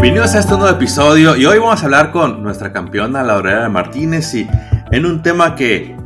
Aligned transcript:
Bienvenidos 0.00 0.36
a 0.36 0.38
este 0.38 0.52
nuevo 0.52 0.68
episodio 0.68 1.34
y 1.34 1.44
hoy 1.44 1.58
vamos 1.58 1.82
a 1.82 1.86
hablar 1.86 2.12
con 2.12 2.40
nuestra 2.40 2.72
campeona 2.72 3.24
Laurela 3.24 3.68
Martínez 3.68 4.32
y 4.32 4.46
en 4.92 5.06
un 5.06 5.24
tema 5.24 5.56
que 5.56 5.96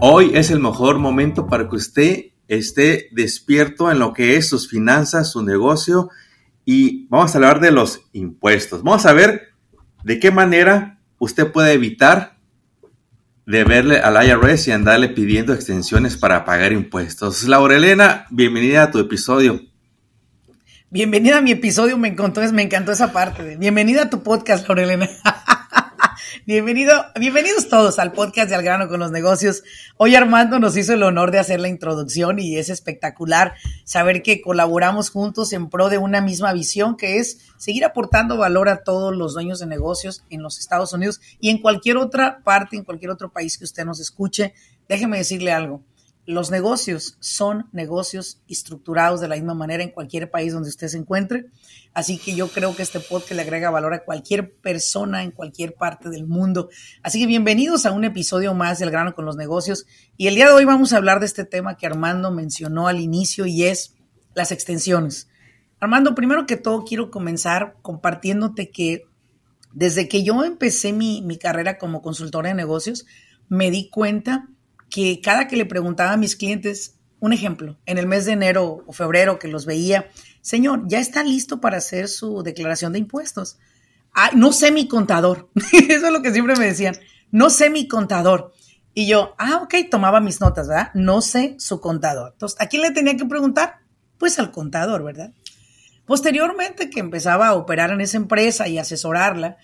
hoy 0.00 0.32
es 0.34 0.50
el 0.50 0.60
mejor 0.60 0.98
momento 0.98 1.46
para 1.46 1.66
que 1.66 1.76
usted 1.76 2.24
esté 2.46 3.08
despierto 3.10 3.90
en 3.90 4.00
lo 4.00 4.12
que 4.12 4.36
es 4.36 4.50
sus 4.50 4.68
finanzas, 4.68 5.32
su 5.32 5.42
negocio 5.42 6.10
y 6.66 7.06
vamos 7.08 7.34
a 7.34 7.38
hablar 7.38 7.60
de 7.60 7.70
los 7.70 8.02
impuestos. 8.12 8.82
Vamos 8.82 9.06
a 9.06 9.14
ver 9.14 9.54
de 10.04 10.20
qué 10.20 10.30
manera 10.30 11.00
usted 11.18 11.50
puede 11.50 11.72
evitar 11.72 12.36
deberle 13.46 14.00
al 14.00 14.22
IRS 14.26 14.68
y 14.68 14.72
andarle 14.72 15.08
pidiendo 15.08 15.54
extensiones 15.54 16.18
para 16.18 16.44
pagar 16.44 16.72
impuestos. 16.72 17.48
Laurelena, 17.48 18.26
bienvenida 18.28 18.82
a 18.82 18.90
tu 18.90 18.98
episodio. 18.98 19.62
Bienvenida 20.90 21.36
a 21.36 21.40
mi 21.42 21.50
episodio, 21.50 21.98
me 21.98 22.08
encantó, 22.08 22.40
me 22.50 22.62
encantó 22.62 22.92
esa 22.92 23.12
parte. 23.12 23.56
bienvenida 23.56 24.04
a 24.04 24.10
tu 24.10 24.22
podcast, 24.22 24.66
Laurelena. 24.66 25.06
Bienvenido, 26.46 27.04
bienvenidos 27.20 27.68
todos 27.68 27.98
al 27.98 28.12
podcast 28.12 28.48
de 28.48 28.54
Al 28.54 28.62
grano 28.62 28.88
con 28.88 28.98
los 28.98 29.10
negocios. 29.10 29.64
Hoy 29.98 30.14
Armando 30.14 30.58
nos 30.58 30.78
hizo 30.78 30.94
el 30.94 31.02
honor 31.02 31.30
de 31.30 31.40
hacer 31.40 31.60
la 31.60 31.68
introducción 31.68 32.38
y 32.38 32.56
es 32.56 32.70
espectacular 32.70 33.52
saber 33.84 34.22
que 34.22 34.40
colaboramos 34.40 35.10
juntos 35.10 35.52
en 35.52 35.68
pro 35.68 35.90
de 35.90 35.98
una 35.98 36.22
misma 36.22 36.54
visión 36.54 36.96
que 36.96 37.18
es 37.18 37.52
seguir 37.58 37.84
aportando 37.84 38.38
valor 38.38 38.70
a 38.70 38.82
todos 38.82 39.14
los 39.14 39.34
dueños 39.34 39.58
de 39.58 39.66
negocios 39.66 40.24
en 40.30 40.42
los 40.42 40.58
Estados 40.58 40.94
Unidos 40.94 41.20
y 41.38 41.50
en 41.50 41.58
cualquier 41.58 41.98
otra 41.98 42.42
parte, 42.42 42.76
en 42.76 42.84
cualquier 42.84 43.10
otro 43.10 43.30
país 43.30 43.58
que 43.58 43.64
usted 43.64 43.84
nos 43.84 44.00
escuche. 44.00 44.54
Déjeme 44.88 45.18
decirle 45.18 45.52
algo 45.52 45.82
los 46.28 46.50
negocios 46.50 47.16
son 47.20 47.70
negocios 47.72 48.42
estructurados 48.48 49.22
de 49.22 49.28
la 49.28 49.36
misma 49.36 49.54
manera 49.54 49.82
en 49.82 49.90
cualquier 49.90 50.30
país 50.30 50.52
donde 50.52 50.68
usted 50.68 50.88
se 50.88 50.98
encuentre. 50.98 51.46
Así 51.94 52.18
que 52.18 52.34
yo 52.34 52.48
creo 52.48 52.76
que 52.76 52.82
este 52.82 53.00
podcast 53.00 53.32
le 53.32 53.40
agrega 53.40 53.70
valor 53.70 53.94
a 53.94 54.04
cualquier 54.04 54.54
persona 54.56 55.22
en 55.22 55.30
cualquier 55.30 55.72
parte 55.72 56.10
del 56.10 56.26
mundo. 56.26 56.68
Así 57.02 57.18
que 57.18 57.26
bienvenidos 57.26 57.86
a 57.86 57.92
un 57.92 58.04
episodio 58.04 58.52
más 58.52 58.78
del 58.78 58.90
grano 58.90 59.14
con 59.14 59.24
los 59.24 59.36
negocios. 59.36 59.86
Y 60.18 60.26
el 60.26 60.34
día 60.34 60.48
de 60.48 60.52
hoy 60.52 60.66
vamos 60.66 60.92
a 60.92 60.98
hablar 60.98 61.18
de 61.18 61.24
este 61.24 61.46
tema 61.46 61.78
que 61.78 61.86
Armando 61.86 62.30
mencionó 62.30 62.88
al 62.88 63.00
inicio 63.00 63.46
y 63.46 63.64
es 63.64 63.94
las 64.34 64.52
extensiones. 64.52 65.30
Armando, 65.80 66.14
primero 66.14 66.44
que 66.44 66.58
todo 66.58 66.84
quiero 66.84 67.10
comenzar 67.10 67.76
compartiéndote 67.80 68.70
que 68.70 69.04
desde 69.72 70.08
que 70.08 70.24
yo 70.24 70.44
empecé 70.44 70.92
mi, 70.92 71.22
mi 71.22 71.38
carrera 71.38 71.78
como 71.78 72.02
consultora 72.02 72.50
de 72.50 72.54
negocios, 72.54 73.06
me 73.48 73.70
di 73.70 73.88
cuenta 73.88 74.50
que 74.90 75.20
cada 75.20 75.48
que 75.48 75.56
le 75.56 75.66
preguntaba 75.66 76.12
a 76.12 76.16
mis 76.16 76.36
clientes, 76.36 76.96
un 77.20 77.32
ejemplo, 77.32 77.78
en 77.86 77.98
el 77.98 78.06
mes 78.06 78.24
de 78.24 78.32
enero 78.32 78.84
o 78.86 78.92
febrero 78.92 79.38
que 79.38 79.48
los 79.48 79.66
veía, 79.66 80.08
señor, 80.40 80.84
ya 80.86 80.98
está 80.98 81.22
listo 81.22 81.60
para 81.60 81.78
hacer 81.78 82.08
su 82.08 82.42
declaración 82.42 82.92
de 82.92 83.00
impuestos. 83.00 83.58
no 84.34 84.52
sé 84.52 84.70
mi 84.70 84.88
contador. 84.88 85.50
Eso 85.72 86.06
es 86.06 86.12
lo 86.12 86.22
que 86.22 86.32
siempre 86.32 86.56
me 86.56 86.66
decían. 86.66 86.96
No 87.30 87.50
sé 87.50 87.70
mi 87.70 87.88
contador. 87.88 88.52
Y 88.94 89.06
yo, 89.06 89.34
ah, 89.38 89.60
ok, 89.62 89.74
tomaba 89.90 90.20
mis 90.20 90.40
notas, 90.40 90.66
¿verdad? 90.66 90.90
No 90.94 91.20
sé 91.20 91.54
su 91.58 91.80
contador. 91.80 92.32
Entonces, 92.32 92.60
¿a 92.60 92.66
quién 92.66 92.82
le 92.82 92.90
tenía 92.90 93.16
que 93.16 93.26
preguntar? 93.26 93.80
Pues 94.18 94.38
al 94.38 94.50
contador, 94.50 95.04
¿verdad? 95.04 95.32
Posteriormente 96.04 96.88
que 96.90 97.00
empezaba 97.00 97.48
a 97.48 97.54
operar 97.54 97.90
en 97.90 98.00
esa 98.00 98.16
empresa 98.16 98.66
y 98.66 98.78
asesorarla, 98.78 99.58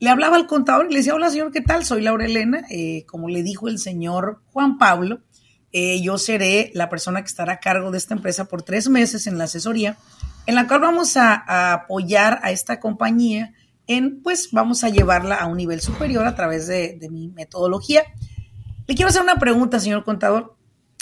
le 0.00 0.10
hablaba 0.10 0.36
al 0.36 0.46
contador 0.46 0.86
y 0.86 0.92
le 0.92 0.98
decía, 0.98 1.14
hola 1.14 1.30
señor, 1.30 1.50
¿qué 1.50 1.60
tal? 1.60 1.84
Soy 1.84 2.02
Laura 2.02 2.24
Elena. 2.24 2.62
Eh, 2.70 3.04
como 3.06 3.28
le 3.28 3.42
dijo 3.42 3.68
el 3.68 3.78
señor 3.78 4.42
Juan 4.52 4.78
Pablo, 4.78 5.20
eh, 5.72 6.00
yo 6.00 6.18
seré 6.18 6.70
la 6.74 6.88
persona 6.88 7.20
que 7.20 7.26
estará 7.26 7.54
a 7.54 7.60
cargo 7.60 7.90
de 7.90 7.98
esta 7.98 8.14
empresa 8.14 8.46
por 8.46 8.62
tres 8.62 8.88
meses 8.88 9.26
en 9.26 9.38
la 9.38 9.44
asesoría, 9.44 9.96
en 10.46 10.54
la 10.54 10.68
cual 10.68 10.80
vamos 10.80 11.16
a, 11.16 11.72
apoyar 11.72 12.38
a 12.42 12.52
esta 12.52 12.80
compañía 12.80 13.54
en, 13.86 14.22
pues 14.22 14.50
vamos 14.52 14.84
a 14.84 14.88
llevarla 14.88 15.36
a 15.36 15.46
un 15.46 15.56
nivel 15.56 15.80
superior 15.80 16.26
a 16.26 16.34
través 16.34 16.66
de, 16.66 16.96
de 17.00 17.10
mi 17.10 17.28
metodología. 17.28 18.04
Le 18.86 18.94
quiero 18.94 19.08
hacer 19.08 19.22
una 19.22 19.36
pregunta, 19.36 19.80
señor 19.80 20.04
contador. 20.04 20.56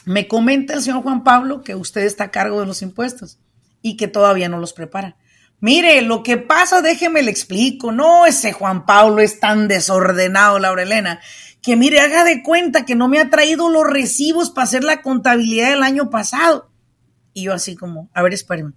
Me 0.05 0.27
comenta 0.27 0.73
el 0.73 0.83
señor 0.83 1.03
Juan 1.03 1.23
Pablo 1.23 1.63
que 1.63 1.75
usted 1.75 2.03
está 2.03 2.25
a 2.25 2.31
cargo 2.31 2.61
de 2.61 2.67
los 2.67 2.81
impuestos 2.81 3.39
y 3.83 3.97
que 3.97 4.09
todavía 4.09 4.49
no 4.49 4.59
los 4.59 4.73
prepara. 4.73 5.17
Mire, 5.61 6.03
lo 6.03 6.23
que 6.23 6.37
pasa, 6.37 6.83
déjeme 6.83 7.23
le 7.23 7.31
explico. 7.31 7.93
No, 7.93 8.27
ese 8.27 8.53
Juan 8.53 8.85
Pablo 8.85 9.21
es 9.21 9.41
tan 9.41 9.69
desordenado, 9.69 10.59
Laura 10.59 10.83
Elena, 10.83 11.21
que 11.63 11.77
mire, 11.77 12.01
haga 12.01 12.25
de 12.25 12.43
cuenta 12.43 12.85
que 12.85 12.95
no 12.95 13.09
me 13.09 13.19
ha 13.19 13.31
traído 13.31 13.69
los 13.71 13.85
recibos 13.85 14.51
para 14.51 14.65
hacer 14.65 14.85
la 14.85 15.03
contabilidad 15.03 15.71
del 15.71 15.83
año 15.83 16.11
pasado. 16.11 16.71
Y 17.33 17.43
yo 17.45 17.53
así 17.53 17.75
como, 17.75 18.11
a 18.15 18.23
ver, 18.23 18.35
espérame. 18.35 18.75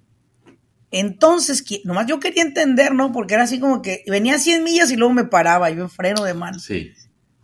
Entonces, 0.91 1.63
nomás 1.83 2.07
yo 2.07 2.19
quería 2.19 2.41
entender, 2.41 2.95
¿no? 2.95 3.11
Porque 3.11 3.35
era 3.35 3.43
así 3.43 3.59
como 3.59 3.81
que 3.81 4.03
venía 4.07 4.35
a 4.35 4.39
100 4.39 4.63
millas 4.63 4.89
y 4.89 4.95
luego 4.95 5.13
me 5.13 5.25
paraba, 5.25 5.69
yo 5.69 5.83
en 5.83 5.89
freno 5.89 6.23
de 6.23 6.33
mano. 6.33 6.57
Sí. 6.57 6.91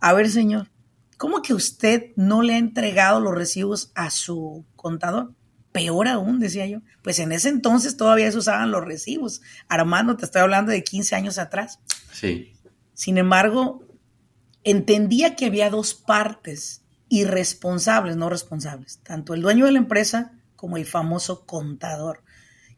A 0.00 0.12
ver, 0.14 0.28
señor, 0.30 0.68
¿cómo 1.16 1.42
que 1.42 1.54
usted 1.54 2.06
no 2.16 2.42
le 2.42 2.54
ha 2.54 2.58
entregado 2.58 3.20
los 3.20 3.34
recibos 3.34 3.92
a 3.94 4.10
su 4.10 4.66
contador? 4.74 5.35
Peor 5.76 6.08
aún, 6.08 6.40
decía 6.40 6.66
yo. 6.66 6.80
Pues 7.02 7.18
en 7.18 7.32
ese 7.32 7.50
entonces 7.50 7.98
todavía 7.98 8.32
se 8.32 8.38
usaban 8.38 8.70
los 8.70 8.82
recibos. 8.82 9.42
Armando, 9.68 10.16
te 10.16 10.24
estoy 10.24 10.40
hablando 10.40 10.72
de 10.72 10.82
15 10.82 11.14
años 11.14 11.36
atrás. 11.36 11.80
Sí. 12.14 12.54
Sin 12.94 13.18
embargo, 13.18 13.84
entendía 14.64 15.36
que 15.36 15.44
había 15.44 15.68
dos 15.68 15.92
partes 15.92 16.82
irresponsables, 17.10 18.16
no 18.16 18.30
responsables, 18.30 19.00
tanto 19.02 19.34
el 19.34 19.42
dueño 19.42 19.66
de 19.66 19.72
la 19.72 19.78
empresa 19.78 20.32
como 20.56 20.78
el 20.78 20.86
famoso 20.86 21.44
contador, 21.44 22.22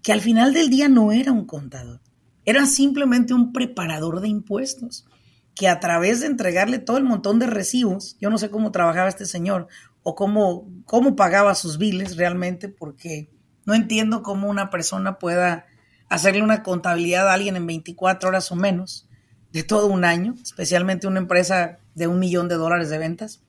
que 0.03 0.13
al 0.13 0.21
final 0.21 0.53
del 0.53 0.71
día 0.71 0.89
no 0.89 1.13
era 1.13 1.31
un 1.31 1.47
contador, 1.47 2.01
era 2.45 2.67
simplemente 2.67 3.33
un 3.33 3.53
preparador 3.53 4.21
de 4.21 4.29
impuestos, 4.29 5.07
que 5.55 5.69
a 5.69 5.79
través 5.79 6.21
de 6.21 6.27
entregarle 6.27 6.79
todo 6.79 6.99
el 6.99 7.05
montón 7.05 7.39
de 7.39 7.47
recibos, 7.47 8.17
yo 8.21 8.29
no 8.29 8.39
sé 8.39 8.51
cómo 8.51 8.73
trabajaba 8.73 9.09
este 9.09 9.25
señor, 9.25 9.69
o 10.09 10.15
cómo, 10.15 10.67
cómo 10.87 11.17
pagaba 11.17 11.55
sus 11.55 11.77
biles 11.77 12.17
realmente, 12.17 12.71
porque 12.71 13.29
no 13.67 13.75
entiendo 13.75 14.23
cómo 14.23 14.49
una 14.49 14.71
persona 14.71 15.19
pueda 15.19 15.67
hacerle 16.09 16.43
una 16.43 16.63
contabilidad 16.63 17.29
a 17.29 17.35
alguien 17.35 17.57
en 17.57 17.67
24 17.67 18.31
horas 18.31 18.51
o 18.51 18.57
menos 18.57 19.07
de 19.53 19.65
todo 19.65 19.87
un 19.89 20.07
año, 20.07 20.35
especialmente 20.43 21.07
una 21.07 21.19
empresa 21.19 21.81
de 21.95 22.07
un 22.07 22.19
millón 22.19 22.49
de 22.49 22.55
dólares 22.55 22.89
de 22.89 22.97
ventas. 22.97 23.43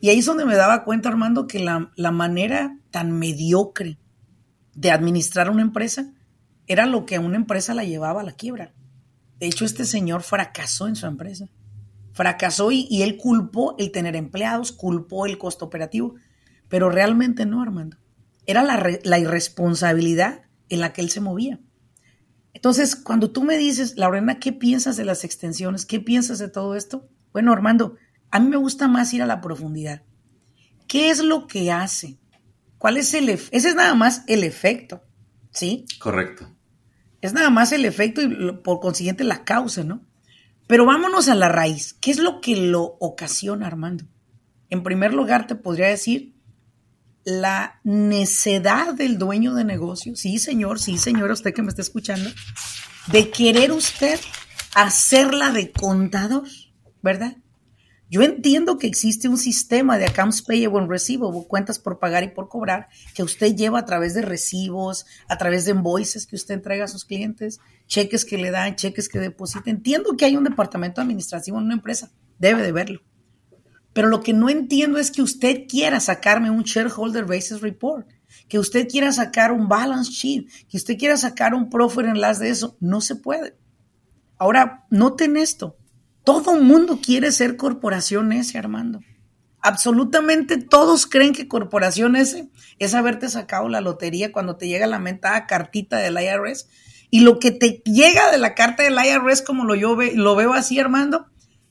Y 0.00 0.10
ahí 0.10 0.18
es 0.18 0.26
donde 0.26 0.44
me 0.44 0.54
daba 0.54 0.84
cuenta, 0.84 1.08
Armando, 1.08 1.46
que 1.46 1.60
la, 1.60 1.90
la 1.96 2.10
manera 2.10 2.76
tan 2.90 3.18
mediocre 3.18 3.98
de 4.74 4.90
administrar 4.90 5.48
una 5.48 5.62
empresa 5.62 6.12
era 6.66 6.84
lo 6.84 7.06
que 7.06 7.16
a 7.16 7.20
una 7.20 7.36
empresa 7.36 7.72
la 7.72 7.84
llevaba 7.84 8.20
a 8.20 8.24
la 8.24 8.32
quiebra. 8.32 8.74
De 9.38 9.46
hecho, 9.46 9.64
este 9.64 9.86
señor 9.86 10.22
fracasó 10.22 10.88
en 10.88 10.96
su 10.96 11.06
empresa 11.06 11.48
fracasó 12.12 12.70
y, 12.72 13.02
él 13.02 13.16
culpó 13.16 13.76
el 13.78 13.92
tener 13.92 14.16
empleados, 14.16 14.72
culpó 14.72 15.26
el 15.26 15.38
costo 15.38 15.64
operativo, 15.64 16.14
pero 16.68 16.90
realmente 16.90 17.46
no, 17.46 17.62
Armando. 17.62 17.96
Era 18.46 18.62
la, 18.62 18.98
la 19.02 19.18
irresponsabilidad 19.18 20.42
en 20.68 20.80
la 20.80 20.92
que 20.92 21.00
él 21.02 21.10
se 21.10 21.20
movía. 21.20 21.60
Entonces, 22.52 22.96
cuando 22.96 23.30
tú 23.30 23.44
me 23.44 23.56
dices, 23.56 23.96
Lorena, 23.96 24.40
¿qué 24.40 24.52
piensas 24.52 24.96
de 24.96 25.04
las 25.04 25.24
extensiones? 25.24 25.86
¿Qué 25.86 26.00
piensas 26.00 26.38
de 26.38 26.48
todo 26.48 26.74
esto? 26.74 27.08
Bueno, 27.32 27.52
Armando, 27.52 27.96
a 28.30 28.40
mí 28.40 28.48
me 28.48 28.56
gusta 28.56 28.88
más 28.88 29.12
ir 29.14 29.22
a 29.22 29.26
la 29.26 29.40
profundidad. 29.40 30.02
¿Qué 30.88 31.10
es 31.10 31.22
lo 31.22 31.46
que 31.46 31.70
hace? 31.70 32.18
¿Cuál 32.78 32.96
es 32.96 33.14
el 33.14 33.28
efecto? 33.28 33.56
Ese 33.56 33.68
es 33.68 33.74
nada 33.76 33.94
más 33.94 34.24
el 34.26 34.42
efecto, 34.42 35.04
¿sí? 35.52 35.84
Correcto. 36.00 36.48
Es 37.20 37.32
nada 37.32 37.50
más 37.50 37.72
el 37.72 37.84
efecto 37.84 38.22
y 38.22 38.52
por 38.64 38.80
consiguiente 38.80 39.22
la 39.22 39.44
causa, 39.44 39.84
¿no? 39.84 40.04
Pero 40.70 40.86
vámonos 40.86 41.26
a 41.26 41.34
la 41.34 41.48
raíz. 41.48 41.94
¿Qué 41.94 42.12
es 42.12 42.18
lo 42.18 42.40
que 42.40 42.54
lo 42.54 42.96
ocasiona, 43.00 43.66
Armando? 43.66 44.04
En 44.68 44.84
primer 44.84 45.12
lugar, 45.12 45.48
te 45.48 45.56
podría 45.56 45.88
decir 45.88 46.36
la 47.24 47.80
necedad 47.82 48.94
del 48.94 49.18
dueño 49.18 49.54
de 49.54 49.64
negocio. 49.64 50.14
Sí, 50.14 50.38
señor, 50.38 50.78
sí, 50.78 50.96
señora, 50.96 51.32
usted 51.32 51.52
que 51.52 51.62
me 51.62 51.70
está 51.70 51.82
escuchando, 51.82 52.30
de 53.08 53.30
querer 53.30 53.72
usted 53.72 54.20
hacerla 54.72 55.50
de 55.50 55.72
contador, 55.72 56.46
¿verdad? 57.02 57.36
Yo 58.10 58.22
entiendo 58.22 58.76
que 58.76 58.88
existe 58.88 59.28
un 59.28 59.38
sistema 59.38 59.96
de 59.96 60.06
accounts 60.06 60.42
payable 60.42 60.80
and 60.80 60.90
receivable, 60.90 61.46
cuentas 61.46 61.78
por 61.78 62.00
pagar 62.00 62.24
y 62.24 62.28
por 62.28 62.48
cobrar, 62.48 62.88
que 63.14 63.22
usted 63.22 63.54
lleva 63.54 63.78
a 63.78 63.84
través 63.84 64.14
de 64.14 64.22
recibos, 64.22 65.06
a 65.28 65.38
través 65.38 65.64
de 65.64 65.70
invoices 65.70 66.26
que 66.26 66.34
usted 66.34 66.54
entrega 66.54 66.86
a 66.86 66.88
sus 66.88 67.04
clientes, 67.04 67.60
cheques 67.86 68.24
que 68.24 68.36
le 68.36 68.50
dan, 68.50 68.74
cheques 68.74 69.08
que 69.08 69.20
deposita. 69.20 69.70
Entiendo 69.70 70.16
que 70.16 70.24
hay 70.24 70.36
un 70.36 70.42
departamento 70.42 71.00
administrativo 71.00 71.58
en 71.58 71.66
una 71.66 71.74
empresa, 71.74 72.10
debe 72.40 72.62
de 72.62 72.72
verlo. 72.72 73.00
Pero 73.92 74.08
lo 74.08 74.22
que 74.22 74.32
no 74.32 74.48
entiendo 74.48 74.98
es 74.98 75.12
que 75.12 75.22
usted 75.22 75.66
quiera 75.68 76.00
sacarme 76.00 76.50
un 76.50 76.64
shareholder 76.64 77.26
basis 77.26 77.60
report, 77.60 78.08
que 78.48 78.58
usted 78.58 78.88
quiera 78.88 79.12
sacar 79.12 79.52
un 79.52 79.68
balance 79.68 80.10
sheet, 80.10 80.48
que 80.68 80.78
usted 80.78 80.98
quiera 80.98 81.16
sacar 81.16 81.54
un 81.54 81.70
profit 81.70 82.06
and 82.06 82.16
loss 82.16 82.40
de 82.40 82.50
eso. 82.50 82.76
No 82.80 83.00
se 83.00 83.14
puede. 83.14 83.56
Ahora, 84.36 84.86
noten 84.90 85.36
esto. 85.36 85.76
Todo 86.30 86.54
el 86.54 86.62
mundo 86.62 87.00
quiere 87.02 87.32
ser 87.32 87.56
corporación 87.56 88.32
S, 88.32 88.56
Armando. 88.56 89.00
Absolutamente 89.62 90.58
todos 90.58 91.06
creen 91.06 91.32
que 91.32 91.48
corporación 91.48 92.14
S 92.14 92.48
es 92.78 92.94
haberte 92.94 93.28
sacado 93.28 93.68
la 93.68 93.80
lotería 93.80 94.30
cuando 94.30 94.56
te 94.56 94.68
llega 94.68 94.86
la 94.86 95.00
mentada 95.00 95.48
cartita 95.48 95.96
del 95.96 96.16
IRS. 96.22 96.68
Y 97.10 97.22
lo 97.22 97.40
que 97.40 97.50
te 97.50 97.82
llega 97.84 98.30
de 98.30 98.38
la 98.38 98.54
carta 98.54 98.84
del 98.84 98.94
IRS, 98.94 99.42
como 99.42 99.64
lo, 99.64 99.74
yo 99.74 99.96
lo 100.14 100.36
veo 100.36 100.52
así, 100.52 100.78
Armando, 100.78 101.26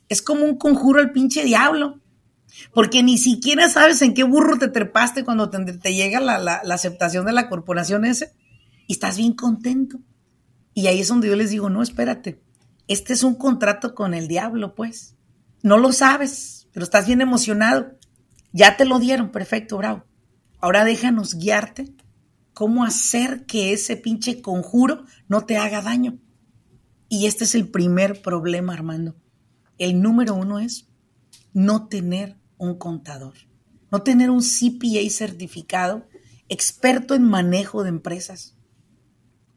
es 0.10 0.22
como 0.22 0.44
un 0.44 0.58
conjuro 0.58 1.00
al 1.00 1.14
pinche 1.14 1.46
diablo. 1.46 2.02
Porque 2.74 3.02
ni 3.02 3.18
siquiera 3.18 3.70
sabes 3.70 4.02
en 4.02 4.14
qué 4.14 4.24
burro 4.24 4.60
te 4.60 4.68
trepaste 4.68 5.24
cuando 5.24 5.50
te, 5.50 5.94
llega 5.94 6.20
la, 6.20 6.38
la 6.38 6.74
aceptación 6.76 7.26
de 7.26 7.32
la 7.32 7.48
corporación 7.48 8.04
S. 8.04 8.30
Y 8.88 8.92
estás 8.92 9.16
bien 9.16 9.32
contento. 9.32 10.00
Y 10.74 10.88
ahí 10.88 11.00
es 11.00 11.08
donde 11.08 11.30
yo 11.30 11.38
les 11.38 11.50
digo, 11.50 11.70
no, 11.70 11.82
espérate 11.82 12.42
este 12.90 13.14
es 13.14 13.24
un 13.24 13.36
contrato 13.36 13.94
con 13.94 14.16
el 14.16 14.28
diablo, 14.28 14.74
pues. 14.74 15.16
No 15.62 15.78
lo 15.78 15.94
sabes, 15.94 16.68
pero 16.74 16.84
estás 16.84 17.06
bien 17.06 17.22
emocionado. 17.22 17.92
Ya 18.52 18.78
te 18.78 18.86
lo 18.86 18.98
dieron, 18.98 19.30
perfecto, 19.30 19.78
bravo. 19.78 20.06
Ahora 20.60 20.84
déjanos 20.84 21.36
guiarte 21.36 21.94
cómo 22.56 22.84
hacer 22.84 23.46
que 23.46 23.74
ese 23.74 23.96
pinche 23.96 24.42
conjuro 24.42 25.06
no 25.28 25.46
te 25.46 25.58
haga 25.58 25.84
daño. 25.84 26.18
Y 27.10 27.28
este 27.28 27.44
es 27.44 27.54
el 27.54 27.70
primer 27.70 28.24
problema, 28.24 28.74
Armando. 28.74 29.16
El 29.78 30.02
número 30.02 30.34
uno 30.34 30.58
es 30.58 30.88
no 31.54 31.90
tener 31.90 32.38
un 32.58 32.80
contador, 32.80 33.36
no 33.92 34.02
tener 34.02 34.32
un 34.32 34.42
CPA 34.42 35.08
certificado, 35.12 36.08
experto 36.50 37.14
en 37.14 37.24
manejo 37.24 37.84
de 37.84 37.90
empresas. 37.90 38.58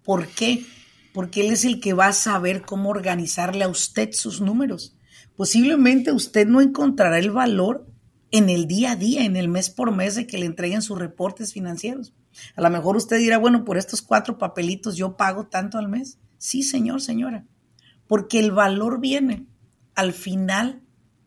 ¿Por 0.05 0.29
qué? 0.29 0.67
Porque 1.13 1.41
Él 1.41 1.53
es 1.53 1.65
el 1.65 1.81
que 1.81 1.93
va 1.93 2.07
a 2.09 2.13
saber 2.13 2.63
cómo 2.63 2.91
organizarle 2.91 3.65
a 3.65 3.69
usted 3.69 4.11
sus 4.13 4.41
números. 4.41 4.97
Posiblemente 5.37 6.13
usted 6.13 6.47
no 6.47 6.61
encontrará 6.61 7.19
el 7.19 7.31
valor 7.31 7.87
en 8.31 8.49
el 8.49 8.67
día 8.67 8.93
a 8.93 8.97
día, 8.97 9.25
en 9.25 9.37
el 9.37 9.49
mes 9.49 9.71
por 9.71 9.95
mes 9.95 10.15
de 10.15 10.27
que 10.27 10.39
le 10.39 10.47
entreguen 10.47 10.83
sus 10.83 10.99
reportes 10.99 11.53
financieros. 11.53 12.15
A 12.57 12.63
lo 12.63 12.71
mejor 12.71 12.97
usted 12.97 13.19
dirá, 13.19 13.39
bueno, 13.39 13.65
por 13.65 13.77
estos 13.77 14.01
cuatro 14.01 14.39
papelitos 14.39 14.97
yo 14.97 15.17
pago 15.17 15.47
tanto 15.47 15.79
al 15.79 15.89
mes. 15.89 16.19
Sí, 16.39 16.63
señor, 16.63 17.03
señora, 17.03 17.47
porque 18.09 18.41
el 18.41 18.51
valor 18.51 19.01
viene 19.01 19.47
al 19.95 20.13
final 20.13 20.83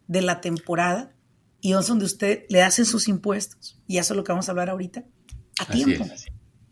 de 0.08 0.22
la 0.22 0.42
temporada 0.42 1.16
y 1.62 1.74
es 1.74 1.88
donde 1.88 2.06
usted 2.06 2.46
le 2.50 2.64
hace 2.64 2.86
sus 2.86 3.08
impuestos. 3.08 3.82
Y 3.88 3.98
eso 3.98 4.14
es 4.14 4.18
lo 4.18 4.24
que 4.24 4.32
vamos 4.32 4.50
a 4.50 4.52
hablar 4.52 4.70
ahorita. 4.70 5.06
A 5.60 5.66
tiempo 5.66 6.06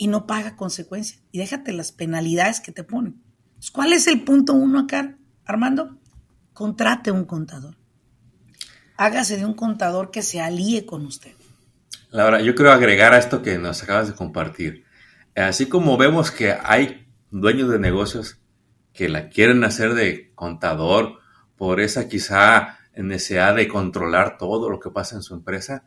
y 0.04 0.08
no 0.08 0.28
paga 0.28 0.58
consecuencias. 0.58 1.22
Y 1.32 1.38
déjate 1.38 1.72
las 1.72 1.94
penalidades 1.94 2.60
que 2.60 2.74
te 2.74 2.84
ponen. 2.84 3.24
¿Cuál 3.72 3.94
es 3.94 4.06
el 4.08 4.22
punto 4.26 4.52
uno 4.52 4.80
acá, 4.80 5.18
Armando? 5.46 5.98
Contrate 6.52 7.10
un 7.10 7.24
contador. 7.24 7.78
Hágase 8.98 9.38
de 9.38 9.46
un 9.46 9.54
contador 9.54 10.12
que 10.12 10.22
se 10.22 10.42
alíe 10.42 10.86
con 10.86 11.06
usted. 11.06 11.32
Laura, 12.10 12.42
yo 12.42 12.54
quiero 12.54 12.74
agregar 12.74 13.14
a 13.14 13.18
esto 13.18 13.42
que 13.42 13.58
nos 13.58 13.82
acabas 13.82 14.10
de 14.10 14.14
compartir. 14.14 14.84
Así 15.38 15.68
como 15.68 15.96
vemos 15.96 16.32
que 16.32 16.52
hay 16.52 17.08
dueños 17.32 17.70
de 17.70 17.80
negocios 17.80 18.42
que 18.92 19.08
la 19.08 19.30
quieren 19.30 19.64
hacer 19.64 19.94
de 19.94 20.34
contador 20.36 21.20
por 21.56 21.80
esa 21.80 22.10
quizá 22.10 22.78
necesidad 22.94 23.56
de 23.56 23.70
controlar 23.70 24.38
todo 24.38 24.70
lo 24.70 24.82
que 24.82 24.90
pasa 24.90 25.16
en 25.16 25.22
su 25.22 25.34
empresa, 25.34 25.86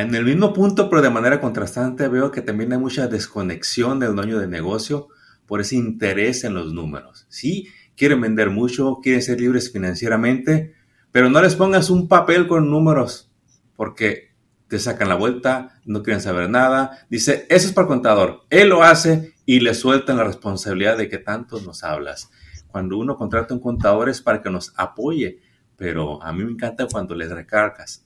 en 0.00 0.14
el 0.14 0.24
mismo 0.24 0.52
punto, 0.52 0.90
pero 0.90 1.02
de 1.02 1.10
manera 1.10 1.40
contrastante, 1.40 2.08
veo 2.08 2.30
que 2.30 2.42
también 2.42 2.72
hay 2.72 2.78
mucha 2.78 3.06
desconexión 3.06 4.00
del 4.00 4.14
dueño 4.14 4.38
de 4.38 4.48
negocio 4.48 5.08
por 5.46 5.60
ese 5.60 5.76
interés 5.76 6.44
en 6.44 6.54
los 6.54 6.72
números. 6.72 7.26
Sí, 7.28 7.68
quieren 7.96 8.20
vender 8.20 8.50
mucho, 8.50 8.98
quieren 9.02 9.22
ser 9.22 9.40
libres 9.40 9.72
financieramente, 9.72 10.74
pero 11.12 11.30
no 11.30 11.40
les 11.40 11.54
pongas 11.54 11.90
un 11.90 12.08
papel 12.08 12.48
con 12.48 12.70
números, 12.70 13.30
porque 13.76 14.32
te 14.68 14.78
sacan 14.78 15.08
la 15.08 15.14
vuelta, 15.14 15.80
no 15.84 16.02
quieren 16.02 16.20
saber 16.20 16.50
nada. 16.50 17.06
Dice, 17.08 17.46
eso 17.48 17.68
es 17.68 17.72
para 17.72 17.84
el 17.84 17.88
contador. 17.88 18.42
Él 18.50 18.70
lo 18.70 18.82
hace 18.82 19.34
y 19.46 19.60
le 19.60 19.74
sueltan 19.74 20.16
la 20.16 20.24
responsabilidad 20.24 20.96
de 20.96 21.08
que 21.08 21.18
tanto 21.18 21.60
nos 21.60 21.84
hablas. 21.84 22.30
Cuando 22.66 22.98
uno 22.98 23.16
contrata 23.16 23.54
un 23.54 23.60
contador 23.60 24.08
es 24.08 24.20
para 24.20 24.42
que 24.42 24.50
nos 24.50 24.72
apoye, 24.76 25.40
pero 25.76 26.20
a 26.22 26.32
mí 26.32 26.44
me 26.44 26.50
encanta 26.50 26.88
cuando 26.90 27.14
les 27.14 27.30
recargas 27.30 28.03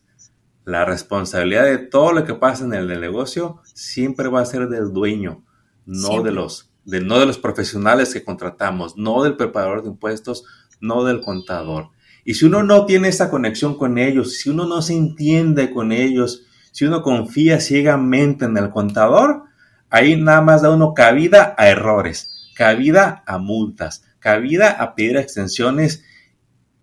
la 0.69 0.85
responsabilidad 0.85 1.65
de 1.65 1.79
todo 1.79 2.13
lo 2.13 2.27
que 2.27 2.35
pasa 2.35 2.63
en 2.63 2.75
el 2.75 2.89
negocio 3.01 3.63
siempre 3.73 4.29
va 4.29 4.43
a 4.43 4.45
ser 4.45 4.69
del 4.69 4.93
dueño, 4.93 5.43
no 5.87 6.23
de 6.23 6.31
los 6.31 6.71
de, 6.85 7.01
no 7.01 7.19
de 7.19 7.25
los 7.25 7.39
profesionales 7.39 8.13
que 8.13 8.23
contratamos, 8.23 8.95
no 8.99 9.23
del 9.23 9.37
preparador 9.37 9.83
de 9.83 9.89
impuestos, 9.89 10.45
no 10.79 11.05
del 11.05 11.23
contador. 11.23 11.89
Y 12.23 12.35
si 12.35 12.45
uno 12.45 12.63
no 12.65 12.85
tiene 12.85 13.09
esa 13.09 13.31
conexión 13.31 13.79
con 13.79 13.97
ellos, 13.97 14.37
si 14.37 14.51
uno 14.51 14.67
no 14.67 14.83
se 14.83 14.95
entiende 14.95 15.71
con 15.71 15.91
ellos, 15.91 16.43
si 16.71 16.85
uno 16.85 17.01
confía 17.01 17.61
ciegamente 17.61 18.45
en 18.45 18.59
el 18.59 18.69
contador, 18.69 19.45
ahí 19.89 20.21
nada 20.21 20.43
más 20.43 20.61
da 20.61 20.71
uno 20.71 20.93
cabida 20.93 21.55
a 21.57 21.69
errores, 21.71 22.51
cabida 22.55 23.23
a 23.27 23.39
multas, 23.39 24.05
cabida 24.19 24.71
a 24.71 24.95
pedir 24.95 25.17
extensiones 25.17 26.05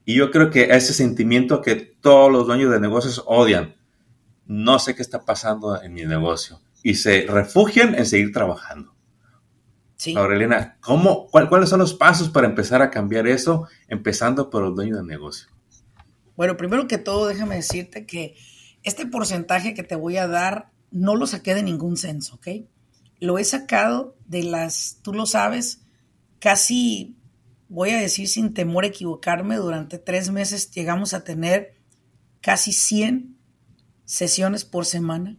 y 0.05 0.15
yo 0.15 0.29
creo 0.29 0.51
que 0.51 0.65
ese 0.75 0.93
sentimiento 0.93 1.61
que 1.61 1.75
todos 1.75 2.31
los 2.31 2.45
dueños 2.45 2.71
de 2.71 2.79
negocios 2.79 3.23
odian, 3.25 3.75
no 4.45 4.77
sé 4.77 4.95
qué 4.95 5.01
está 5.01 5.25
pasando 5.25 5.81
en 5.81 5.93
mi 5.93 6.05
negocio, 6.05 6.61
y 6.83 6.93
se 6.93 7.25
refugian 7.27 7.95
en 7.95 8.05
seguir 8.05 8.31
trabajando. 8.31 8.93
Sí. 9.97 10.15
Aurelina, 10.15 10.77
¿cómo, 10.81 11.27
¿cuáles 11.27 11.69
son 11.69 11.79
los 11.79 11.95
pasos 11.95 12.29
para 12.29 12.45
empezar 12.45 12.83
a 12.83 12.91
cambiar 12.91 13.27
eso, 13.27 13.67
empezando 13.87 14.51
por 14.51 14.61
los 14.61 14.75
dueños 14.75 14.99
de 14.99 15.05
negocio? 15.05 15.47
Bueno, 16.35 16.57
primero 16.57 16.87
que 16.87 16.99
todo, 16.99 17.27
déjame 17.27 17.55
decirte 17.55 18.05
que 18.05 18.35
este 18.83 19.07
porcentaje 19.07 19.73
que 19.73 19.83
te 19.83 19.95
voy 19.95 20.17
a 20.17 20.27
dar 20.27 20.69
no 20.91 21.15
lo 21.15 21.25
saqué 21.25 21.55
de 21.55 21.63
ningún 21.63 21.97
censo, 21.97 22.35
¿ok? 22.35 22.47
Lo 23.19 23.39
he 23.39 23.43
sacado 23.43 24.15
de 24.27 24.43
las, 24.43 24.99
tú 25.01 25.13
lo 25.13 25.25
sabes, 25.25 25.81
casi 26.39 27.15
voy 27.69 27.91
a 27.91 27.99
decir 27.99 28.27
sin 28.27 28.53
temor 28.53 28.83
a 28.83 28.87
equivocarme, 28.87 29.55
durante 29.57 29.97
tres 29.97 30.29
meses 30.29 30.71
llegamos 30.71 31.13
a 31.13 31.23
tener 31.23 31.75
casi 32.41 32.71
100 32.71 33.37
sesiones 34.05 34.65
por 34.65 34.85
semana 34.85 35.37